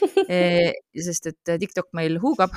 [0.28, 0.72] e,.
[0.94, 2.54] sest et Tiktok meil huugab.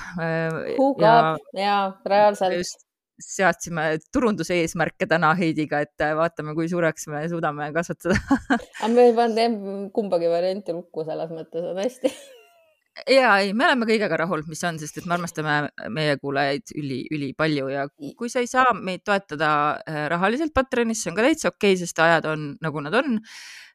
[0.78, 2.89] huugab ja, ja reaalselt
[3.21, 8.17] seadsime turunduse eesmärke täna Heidiga, et äh, vaatame, kui suureks me suudame kasvatada
[8.84, 12.13] aga me ei pannud kumbagi varianti lukku, selles mõttes on hästi
[13.10, 15.56] ja ei, me oleme kõigega rahul, mis on, sest et me armastame
[15.93, 17.86] meie kuulajaid üli, ülipalju ja
[18.17, 21.82] kui sa ei saa meid toetada äh, rahaliselt Patreonis, see on ka täitsa okei okay,,
[21.82, 23.17] sest ajad on nagu nad on.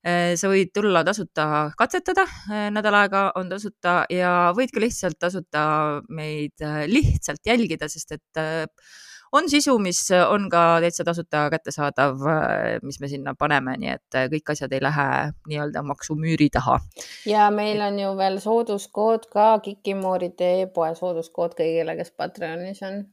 [0.07, 2.27] Äh, sa võid tulla tasuta katsetada,
[2.75, 5.65] nädal aega on tasuta ja võid ka lihtsalt tasuta
[6.13, 8.45] meid lihtsalt jälgida, sest et
[9.33, 12.23] on sisu, mis on ka täitsa tasuta kättesaadav,
[12.83, 15.09] mis me sinna paneme, nii et kõik asjad ei lähe
[15.49, 16.79] nii-öelda maksumüüri taha.
[17.27, 23.05] ja meil on ju veel sooduskood ka Kikimooride e-poe sooduskood kõigile, kes Patreonis on.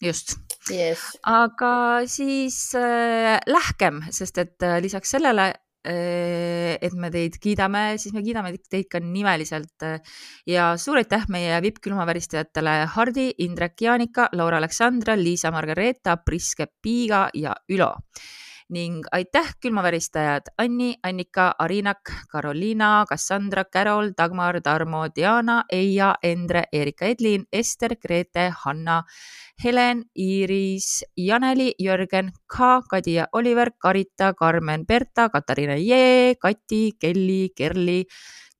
[0.00, 0.38] Just.
[0.70, 1.00] Yes..
[1.28, 1.72] aga
[2.08, 8.22] siis äh, lähkem, sest et äh, lisaks sellele Äh, et me teid kiidame, siis me
[8.24, 9.86] kiidame teid ka nimeliselt.
[10.46, 17.56] Ja suur aitäh meie vipp-külmaväristajatele Hardi, Indrek, Jaanika, Laura Aleksandra, Liisa Margareeta, Priske Piiga ja
[17.72, 17.94] Ülo
[18.70, 27.06] ning aitäh külmaväristajad Anni, Annika, Arinak, Karoliina, Cassandra, Carol, Dagmar, Tarmo, Diana, Eija, Endre, Erika
[27.06, 29.02] Edlin, Ester, Grete, Hanna,
[29.62, 37.50] Helen, Iiris, Janeli, Jörgen, K, Kadi ja Oliver, Karita, Karmen, Berta, Katariina Jee, Kati, Kelly,
[37.56, 38.04] Kerli,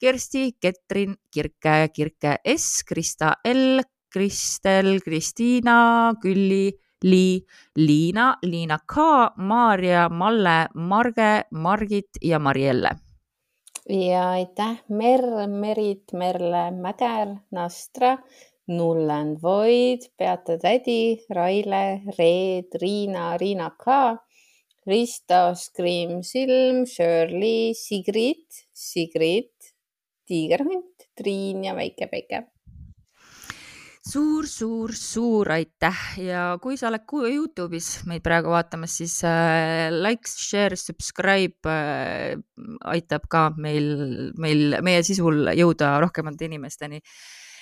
[0.00, 7.44] Kersti, Ketrin, Kirke, Kirke S, Krista L, Kristel, Kristiina, Külli Li,
[7.76, 8.96] Liina, Liina K,
[9.36, 12.90] Maarja, Malle, Marge, Margit ja Marielle.
[13.88, 18.18] ja aitäh, Mer, Merit, Merle, Mäger, Nastra,
[18.68, 24.16] Nullen Void, Beate tädi, Raile, Reet, Riina, Riina K,
[24.86, 29.52] Risto, Scream Silm, Shirley, Sigrid, Sigrid,
[30.26, 32.46] Tiigerhunt, Triin ja Väike Päike
[34.08, 35.98] suur-suur-suur aitäh!
[36.24, 42.38] Ja kui sa oled Youtube'is meid praegu vaatamas, siis äh, like, share, subscribe äh,
[42.88, 47.02] aitab ka meil, meil, meie sisul jõuda rohkemate inimesteni.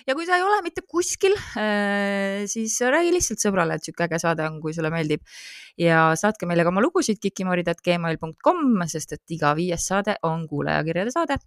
[0.06, 4.22] ja kui sa ei ole mitte kuskil äh,, siis räägi lihtsalt sõbrale, et sihuke äge
[4.22, 5.26] saade on, kui sulle meeldib.
[5.76, 11.42] Ja saatke meile ka oma lugusid kikimoorid.gmail.com, sest et iga viies saade on kuulajakirjade saade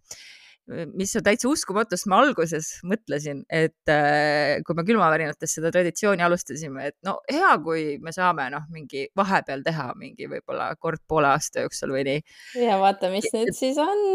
[0.69, 6.23] mis on täitsa uskumatu, sest ma alguses mõtlesin, et äh, kui me külmavärinates seda traditsiooni
[6.25, 11.31] alustasime, et no hea, kui me saame noh, mingi vahepeal teha mingi võib-olla kord poole
[11.33, 12.23] aasta jooksul või nii.
[12.61, 14.05] ja vaata, mis nüüd siis on.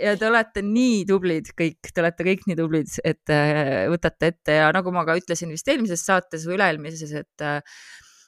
[0.00, 4.60] ja te olete nii tublid kõik, te olete kõik nii tublid, et äh, võtate ette
[4.62, 7.60] ja nagu ma ka ütlesin vist eelmises saates või üle-eelmises, et äh,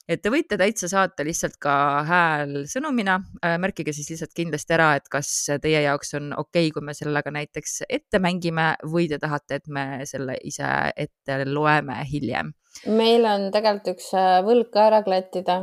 [0.09, 1.75] et te võite täitsa saata lihtsalt ka
[2.09, 5.31] häälsõnumina, äh, märkige siis lihtsalt kindlasti ära, et kas
[5.63, 9.69] teie jaoks on okei okay,, kui me sellega näiteks ette mängime või te tahate, et
[9.69, 12.55] me selle ise ette loeme hiljem.
[12.87, 15.61] meil on tegelikult üks äh, võlg ka ära klattida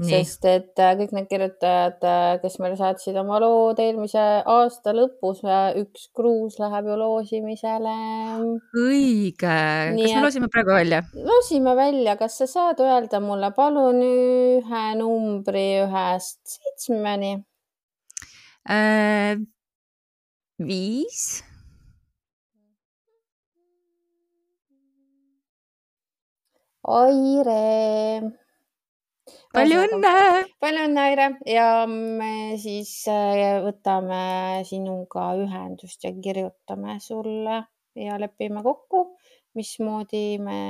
[0.00, 5.42] sest et äh, kõik need kirjutajad, äh, kes meile saatsid oma lood eelmise aasta lõpus,
[5.44, 7.96] äh, üks kruus läheb ju loosimisele.
[8.82, 9.54] õige,
[9.92, 11.02] kas me loosime praegu välja?
[11.12, 17.36] loosime välja, kas sa saad öelda mulle palun ühe numbri ühest seitsmeni
[18.68, 19.36] äh,?
[20.62, 21.42] viis
[26.82, 28.41] Aire
[29.52, 30.12] palju õnne!
[30.62, 37.62] palju õnne, Aire ja me siis äh, võtame sinuga ühendust ja kirjutame sulle
[37.98, 39.04] ja lepime kokku,
[39.58, 40.60] mismoodi me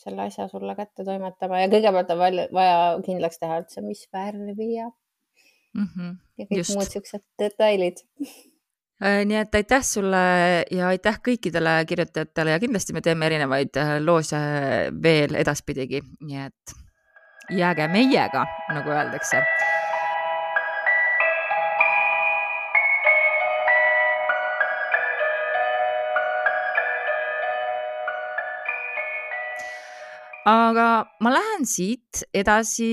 [0.00, 2.22] selle asja sulle kätte toimetame ja kõigepealt on
[2.56, 6.14] vaja kindlaks teha üldse, mis värvi ja mm, -hmm.
[6.40, 6.76] ja kõik Just.
[6.76, 8.00] muud siuksed detailid
[9.00, 10.18] Äh, nii et aitäh sulle
[10.76, 14.40] ja aitäh kõikidele kirjutajatele ja kindlasti me teeme erinevaid äh, loose
[15.02, 16.74] veel edaspidigi, nii et
[17.50, 19.42] jääge meiega, nagu öeldakse
[30.48, 30.88] aga
[31.22, 32.90] ma lähen siit edasi,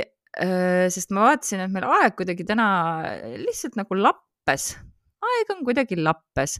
[0.00, 2.68] äh, sest ma vaatasin, et meil aeg kuidagi täna
[3.40, 4.72] lihtsalt nagu lappes,
[5.30, 6.58] aeg on kuidagi lappes.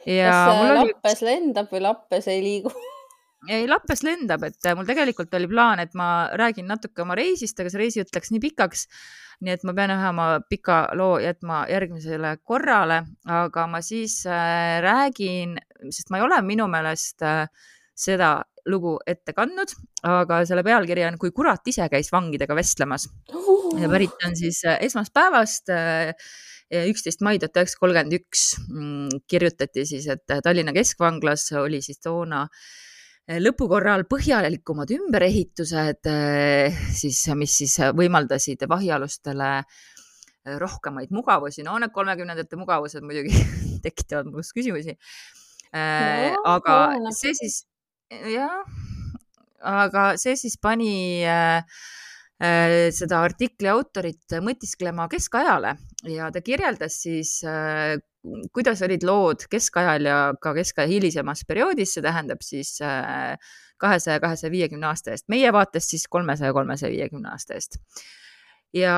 [0.00, 1.30] kas lappes oli...
[1.30, 2.72] lendab või lappes ei liigu?
[3.48, 7.72] ei, lappes lendab, et mul tegelikult oli plaan, et ma räägin natuke oma reisist, aga
[7.72, 8.86] see reis jutt läks nii pikaks.
[9.40, 14.80] nii et ma pean ühe oma pika loo jätma järgmisele korrale, aga ma siis äh,
[14.84, 15.56] räägin,
[15.88, 17.46] sest ma ei ole minu meelest äh,
[17.96, 19.72] seda lugu ette kandnud,
[20.04, 23.08] aga selle pealkiri on Kui kurat ise käis vangidega vestlemas
[23.80, 26.12] ja pärit on siis äh, esmaspäevast äh,
[26.90, 32.44] üksteist mai tuhat üheksasada kolmkümmend üks mm, kirjutati siis, et Tallinna keskvanglas oli siis toona
[32.44, 32.89] äh,
[33.38, 36.08] lõpu korral põhjalikumad ümberehitused,
[36.96, 39.50] siis, mis siis võimaldasid vahialustele
[40.60, 41.62] rohkemaid mugavusi.
[41.62, 43.34] no need kolmekümnendate mugavused muidugi
[43.84, 44.96] tekitavad minust küsimusi.
[45.72, 46.76] aga
[47.14, 47.62] see siis
[48.10, 48.64] jah,
[49.62, 51.62] aga see siis pani äh,
[52.40, 55.74] seda artikli autorit mõtisklema keskajale
[56.08, 57.98] ja ta kirjeldas siis äh,,
[58.52, 63.36] kuidas olid lood keskajal ja ka keskaja hilisemas perioodis, see tähendab siis äh,
[63.80, 67.80] kahesaja, kahesaja viiekümne aasta eest, meie vaates siis kolmesaja, kolmesaja viiekümne aasta eest.
[68.76, 68.94] Ja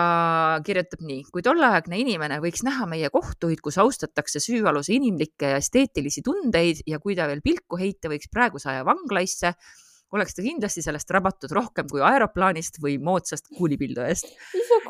[0.66, 6.20] kirjutab nii, kui tolleaegne inimene võiks näha meie kohtuid, kus austatakse süüaluse inimlikke ja esteetilisi
[6.26, 9.54] tundeid ja kui ta veel pilku heita võiks praeguse aja vanglaisse,
[10.12, 14.28] oleks ta kindlasti sellest rabatud rohkem kui aeroplaanist või moodsast kuulipildujast.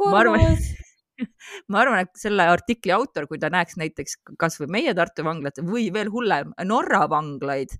[0.04, 0.58] ma arvan,
[1.70, 5.88] ma arvan, et selle artikli autor, kui ta näeks näiteks kasvõi meie Tartu vanglat või
[5.94, 7.74] veel hullem Norra vanglaid,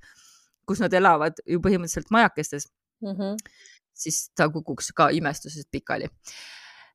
[0.69, 2.69] kus nad elavad ju põhimõtteliselt majakestes
[3.03, 3.39] mm, -hmm.
[4.05, 6.11] siis ta kukuks ka imestusest pikali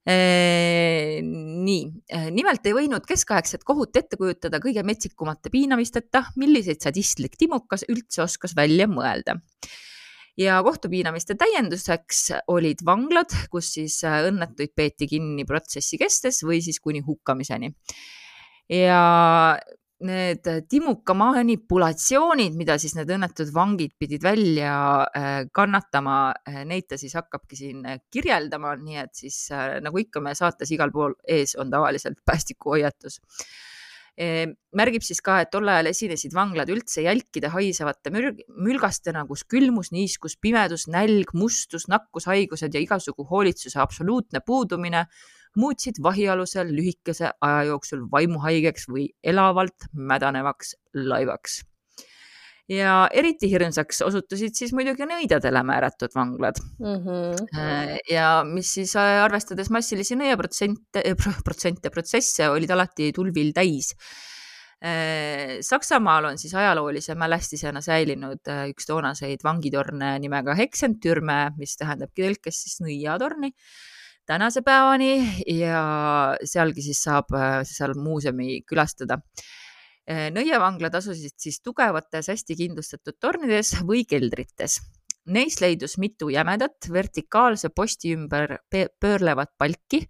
[0.07, 1.81] nii,
[2.31, 8.55] nimelt ei võinud keskaegset kohut ette kujutada kõige metsikumate piinamisteta, milliseid sadistlik timukas üldse oskas
[8.55, 9.35] välja mõelda.
[10.37, 12.21] Ja kohtupiinamiste täienduseks
[12.53, 17.73] olid vanglad, kus siis õnnetuid peeti kinni protsessi kestes või siis kuni hukkamiseni.
[18.69, 19.01] ja
[20.05, 24.73] need timuka manipulatsioonid, mida siis need õnnetud vangid pidid välja
[25.09, 29.39] äh, kannatama, äh, neid ta siis hakkabki siin äh, kirjeldama, nii et siis
[29.81, 33.19] nagu ikka meie saates igal pool ees on tavaliselt päästikuhoiatus.
[34.17, 40.37] Märgib siis ka, et tol ajal esinesid vanglad üldse jälkide haisevate mülgastena, kus külmus, niiskus,
[40.41, 45.05] pimedus, nälg, mustus, nakkushaigused ja igasugu hoolitsuse absoluutne puudumine
[45.57, 51.61] muutsid vahialusel lühikese aja jooksul vaimuhaigeks või elavalt mädanevaks laivaks.
[52.71, 57.03] Ja eriti hirmsaks osutusid siis muidugi nõidadele määratud vanglad mm.
[57.05, 57.99] -hmm.
[58.11, 63.93] ja mis siis äh, arvestades massilisi nõiaprotsente, äh, protsente, protsesse olid alati tulvil täis
[65.61, 72.77] Saksamaal on siis ajaloolise mälestisena säilinud üks toonaseid vangitorne nimega Heksentürme, mis tähendabki tõlkes siis
[72.85, 73.49] nõiatorni
[74.27, 75.15] tänase päevani
[75.57, 75.81] ja
[76.43, 77.31] sealgi siis saab
[77.65, 79.17] seal muuseumi külastada.
[80.07, 84.79] Nõie vanglad asusid siis tugevates, hästi kindlustatud tornides või keldrites.
[85.27, 90.05] Neis leidus mitu jämedat vertikaalse posti ümber pöörlevat palki.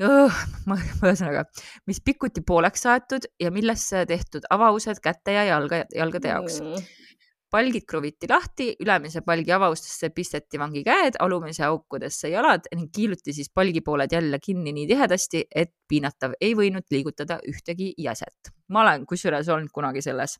[0.00, 1.44] Ühesõnaga,
[1.86, 6.62] mis pikuti pooleks aetud ja millesse tehtud avaused käte ja jalga, jalgade jaoks.
[6.64, 7.04] Mm
[7.54, 13.50] palgid kruviti lahti, ülemise palgi avastesse pisteti vangi käed, alumise aukudesse jalad ning kiiluti siis
[13.54, 18.54] palgipooled jälle kinni nii tihedasti, et piinatav ei võinud liigutada ühtegi jäset.
[18.68, 20.38] ma olen kusjuures olnud kunagi selles.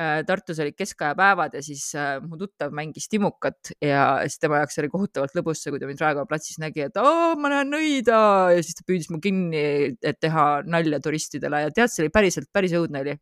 [0.00, 4.60] Äh, Tartus olid keskaja päevad ja siis äh, mu tuttav mängis timukat ja siis tema
[4.60, 7.72] jaoks oli kohutavalt lõbus see, kui ta mind Raekoja platsis nägi, et oo, ma näen
[7.74, 8.20] nõida
[8.54, 9.64] ja siis ta püüdis mu kinni,
[9.98, 13.16] et teha nalja turistidele ja tead, see oli päriselt, päris õudne oli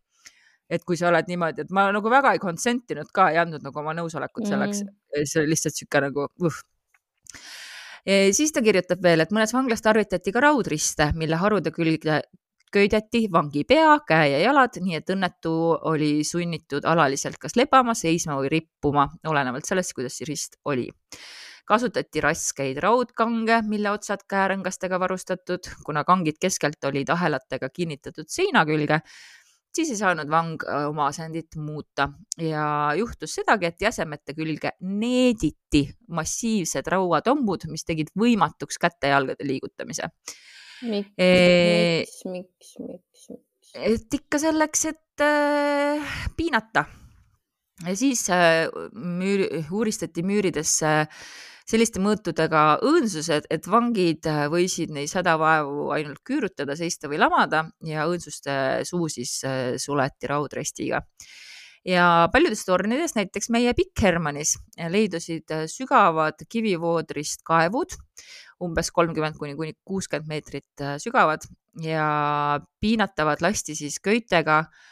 [0.70, 3.64] et kui sa oled niimoodi, et ma nagu väga ei consent inud ka, ei andnud
[3.64, 6.60] nagu oma nõusolekut selleks mm., see oli lihtsalt sihuke nagu uh.
[8.08, 12.22] Ja siis ta kirjutab veel, et mõnes vanglas tarvitati ka raudriste, mille harude külge
[12.72, 15.52] köideti vangi pea, käe ja jalad, nii et õnnetu
[15.90, 20.88] oli sunnitud alaliselt kas lebama, seisma või rippuma, olenevalt sellest, kuidas see rist oli
[21.68, 29.02] kasutati raskeid raudkange, mille otsad käärõngastega varustatud, kuna kangid keskelt olid ahelatega kinnitatud seina külge,
[29.78, 32.08] siis ei saanud vang äh, oma asendit muuta
[32.42, 40.10] ja juhtus sedagi, et jäsemete külge neediti massiivsed rauatombud, mis tegid võimatuks käte-jalgade liigutamise.
[40.88, 41.30] miks e...,
[42.04, 43.74] miks, miks, miks, miks?
[43.74, 46.86] et ikka selleks, et äh, piinata.
[47.86, 51.06] ja siis äh, müür, uuristati müüridesse
[51.68, 58.86] selliste mõõtudega õõnsused, et vangid võisid neis hädavaevu ainult küürutada, seista või lamada ja õõnsuste
[58.88, 61.02] suu siis äh, suleti raudrestiga.
[61.88, 64.56] Ja paljudes tornides, näiteks meie Pikkhermannis
[64.92, 67.94] leidusid sügavad kivivoodrist kaevud,
[68.64, 71.46] umbes kolmkümmend kuni kuni kuuskümmend meetrit sügavad
[71.80, 74.88] ja piinatavad lasti siis köitega äh,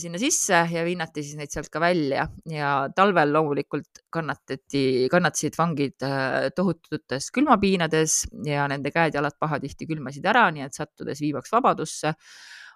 [0.00, 2.26] sinna sisse ja viinati siis neid sealt ka välja.
[2.48, 10.46] Ja talvel loomulikult kannatati, kannatasid vangid äh, tohututes külmapiinades ja nende käed-jalad pahatihti külmasid ära,
[10.54, 12.14] nii et sattudes viimaks vabadusse,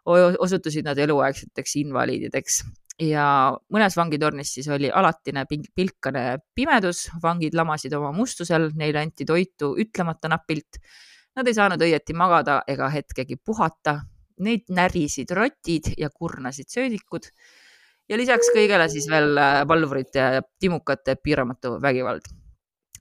[0.05, 2.63] osutusid nad eluaegseteks invaliidideks.
[3.01, 3.25] Ja
[3.73, 6.25] mõnes vangitornis siis oli alatine pilkane
[6.57, 10.81] pimedus, vangid lamasid oma mustusel, neile anti toitu ütlemata napilt
[11.39, 14.01] Nad ei saanud õieti magada ega hetkegi puhata.
[14.41, 17.28] Neid närisid rotid ja kurnasid söödikud
[18.11, 22.26] ja lisaks kõigele siis veel äh, valvurite ja timukate piiramatu vägivald.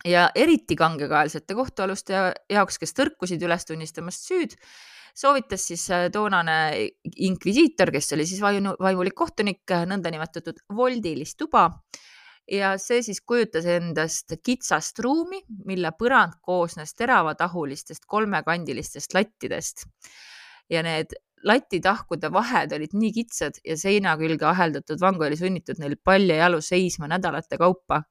[0.05, 2.19] ja eriti kangekaelsete kohtualuste
[2.49, 4.53] jaoks, kes tõrkusid üles tunnistamast süüd,
[5.15, 11.69] soovitas siis äh, toonane inkvisiitor, kes oli siis vaimulik kohtunik, nõndanimetatud voldilist tuba
[12.51, 19.85] ja see siis kujutas endast kitsast ruumi, mille põrand koosnes teravatahulistest kolmekandilistest lattidest
[20.69, 21.13] ja need
[21.43, 26.61] latitahkude vahed olid nii kitsad ja seina külge aheldatud vang oli sunnitud neil palja jalu
[26.61, 28.03] seisma nädalate kaupa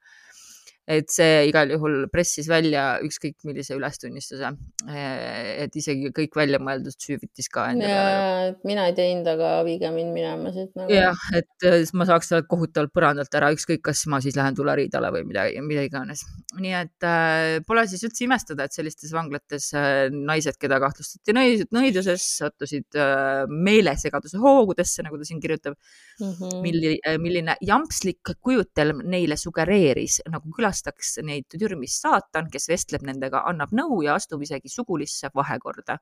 [0.89, 4.49] et see igal juhul pressis välja ükskõik millise ülestunnistuse.
[4.89, 8.47] Eh, et isegi kõik väljamõeldud süüvitis ka enda peale.
[8.49, 10.93] et mina ei teinud, aga viige mind minema siit nagu.
[10.95, 15.11] jah, et eh, ma saaks sealt kohutavalt põrandalt ära, ükskõik, kas ma siis lähen tulariidale
[15.13, 16.25] või midagi, mida iganes.
[16.57, 22.25] nii et äh, pole siis üldse imestada, et sellistes vanglates äh, naised, keda kahtlustati nõiduses,
[22.41, 26.33] sattusid äh, meelesegaduse hoogudesse, nagu ta siin kirjutab mm.
[26.33, 26.65] -hmm.
[26.65, 33.43] milli, milline jampslik kujutelm neile sugereeris nagu külas vabastaks neid türmist saatan, kes vestleb nendega,
[33.47, 35.99] annab nõu ja astub isegi sugulisse vahekorda.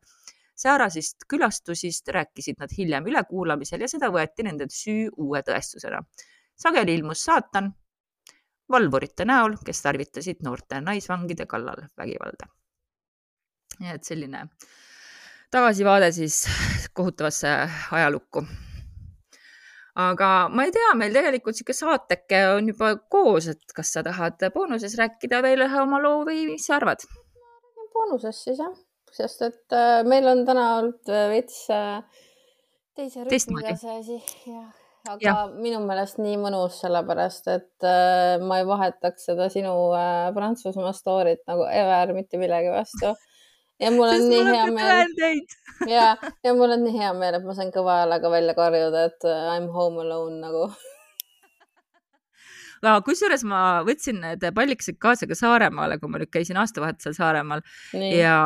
[0.56, 6.02] säärasist külastusist rääkisid nad hiljem ülekuulamisel ja seda võeti nende süü uue tõestusena.
[6.56, 7.74] sageli ilmus saatan
[8.68, 12.46] valvurite näol, kes tarvitasid noorte naisvangide kallal vägivalda.
[13.80, 14.48] nii et selline
[15.50, 16.46] tagasivaade siis
[16.92, 17.48] kohutavasse
[17.90, 18.46] ajalukku
[19.97, 24.49] aga ma ei tea, meil tegelikult sihuke saateke on juba koos, et kas sa tahad
[24.55, 27.05] boonuses rääkida veel ühe oma loo või mis sa arvad?
[27.97, 28.74] boonuses siis jah,
[29.12, 32.03] sest et äh, meil on täna olnud äh, veits äh,
[32.97, 34.18] teise rütmiga see asi,
[34.51, 34.74] jah
[35.11, 35.34] aga ja.
[35.55, 41.44] minu meelest nii mõnus, sellepärast et äh, ma ei vahetaks seda sinu äh, Prantsusmaa story't
[41.49, 43.14] nagu ever mitte millegi vastu
[43.80, 45.40] ja mul on nii hea meel.
[45.94, 46.10] ja,
[46.44, 49.54] ja mul on nii hea meel, et ma sain kõva häälega välja karjuda, et uh,
[49.54, 50.68] I m home alone nagu
[52.84, 57.64] no kusjuures ma võtsin need pallikesed kaasa ka Saaremaale, kui ma nüüd käisin aastavahetusel Saaremaal
[57.96, 58.12] Nii.
[58.20, 58.36] ja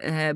[0.00, 0.32] eh,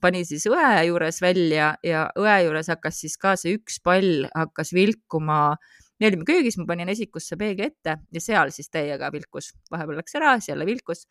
[0.00, 4.74] panin siis õe juures välja ja õe juures hakkas siis ka see üks pall hakkas
[4.76, 5.56] vilkuma.
[6.00, 10.20] me olime köögis, ma panin esikusse peegli ette ja seal siis täiega vilkus, vahepeal läks
[10.20, 11.06] ära, siis jälle vilkus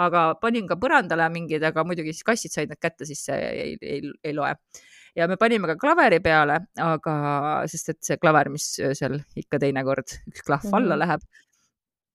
[0.00, 3.76] aga panin ka põrandale mingid, aga muidugi siis kassid said need kätte, siis see ei,
[3.80, 4.54] ei, ei loe.
[5.16, 7.14] ja me panime ka klaveri peale, aga
[7.68, 10.78] sest et see klaver, mis seal ikka teinekord üks klahv mm -hmm.
[10.80, 11.26] alla läheb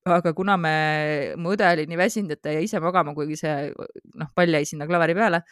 [0.07, 0.73] aga kuna me,
[1.37, 3.73] mu õde oli nii väsinud, et ta jäi ise magama, kuigi see
[4.15, 5.43] noh, pall jäi sinna klaveri peale.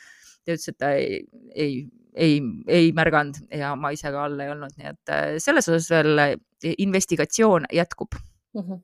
[0.45, 1.21] ta ütles, et ta ei,
[1.55, 5.67] ei, ei, ei märganud ja ma ise ka all ei olnud, nii et äh, selles
[5.67, 6.37] osas veel
[6.77, 8.61] investigatsioon jätkub mm.
[8.61, 8.83] -hmm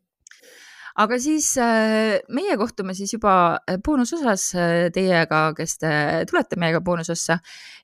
[0.99, 3.33] aga siis äh, meie kohtume siis juba
[3.69, 5.91] äh, boonusosas äh, teiega, kes te
[6.29, 7.39] tulete meiega boonusossa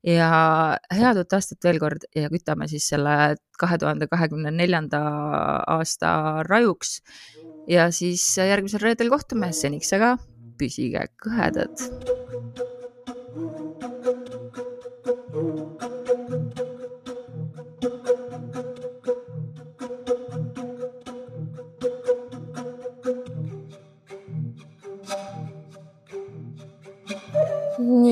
[0.08, 0.30] ja
[0.94, 5.02] head uut aastat veel kord ja kütame siis selle kahe tuhande kahekümne neljanda
[5.78, 7.02] aasta rajuks.
[7.68, 10.16] ja siis järgmisel reedel kohtume, seniks aga
[10.58, 12.17] püsige kõhedad.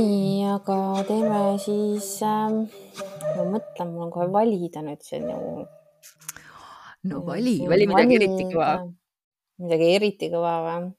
[0.05, 0.77] Nii, aga
[1.07, 2.51] teeme siis äh,,
[3.35, 5.39] ma mõtlen, mul on kohe valida nüüd siin ju.
[7.09, 8.69] no vali, vali midagi eriti kõva.
[9.63, 10.93] midagi eriti kõva või mm,?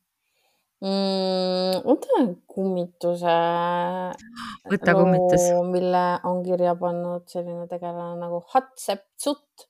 [1.86, 2.26] võta
[2.56, 3.38] kummituse.
[4.74, 5.48] võta kummitus.
[5.70, 9.68] mille on kirja pannud selline tegelane nagu Hatshepsut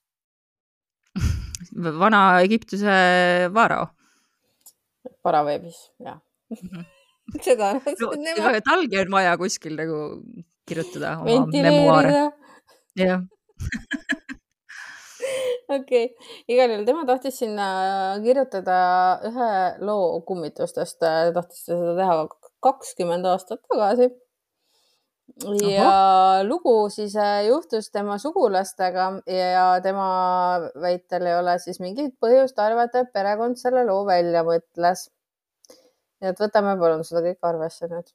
[2.03, 2.99] vana Egiptuse
[3.53, 3.89] vaarao.
[5.23, 6.21] paraveebis, jah
[6.51, 6.96] mhm
[7.47, 8.11] seda no,
[8.71, 10.03] talgi on vaja kuskil nagu
[10.67, 12.27] kirjutada oma memuaare.
[12.99, 13.23] jah
[15.69, 16.07] okei okay.,
[16.53, 17.67] igal juhul tema tahtis sinna
[18.25, 18.77] kirjutada
[19.29, 19.51] ühe
[19.87, 22.15] loo kummitustest, tahtis seda teha
[22.67, 24.11] kakskümmend aastat tagasi.
[25.67, 26.45] ja Aha.
[26.47, 30.07] lugu siis äh, juhtus tema sugulastega ja tema
[30.81, 35.09] väitel ei ole siis mingit põhjust arvata, et perekond selle loo välja mõtles.
[36.27, 38.11] Nii et võtame palun seda kõik arvesse nüüd.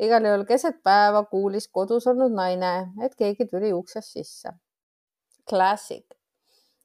[0.00, 2.72] igal juhul keset päeva kuulis kodus olnud naine,
[3.04, 4.54] et keegi tuli uksest sisse.
[5.48, 6.06] Classic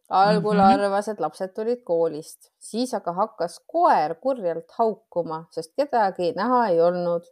[0.09, 0.73] algul mm -hmm.
[0.73, 6.81] arvas, et lapsed tulid koolist, siis aga hakkas koer kurjalt haukuma, sest kedagi näha ei
[6.81, 7.23] olnud.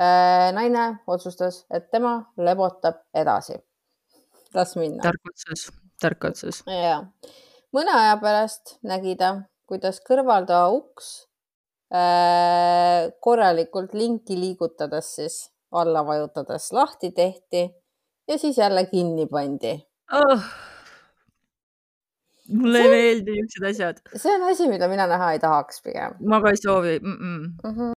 [0.00, 3.54] Äh, naine otsustas, et tema lebotab edasi.
[4.54, 5.02] las minna.
[5.02, 6.62] tark otsus, tark otsus.
[6.66, 7.04] ja,
[7.72, 11.29] mõne aja pärast nägi ta, kuidas kõrvaltoa uks
[13.20, 15.38] korralikult linki liigutades siis
[15.72, 17.64] alla vajutades lahti tehti
[18.28, 19.74] ja siis jälle kinni pandi
[20.12, 20.44] oh
[22.50, 22.86] mulle see...
[22.86, 24.00] ei meeldi niisugused asjad.
[24.16, 26.16] see on asi, mida mina näha ei tahaks pigem.
[26.32, 27.16] ma ka ei soovi mm.
[27.16, 27.40] -mm.
[27.64, 27.88] Mm -hmm.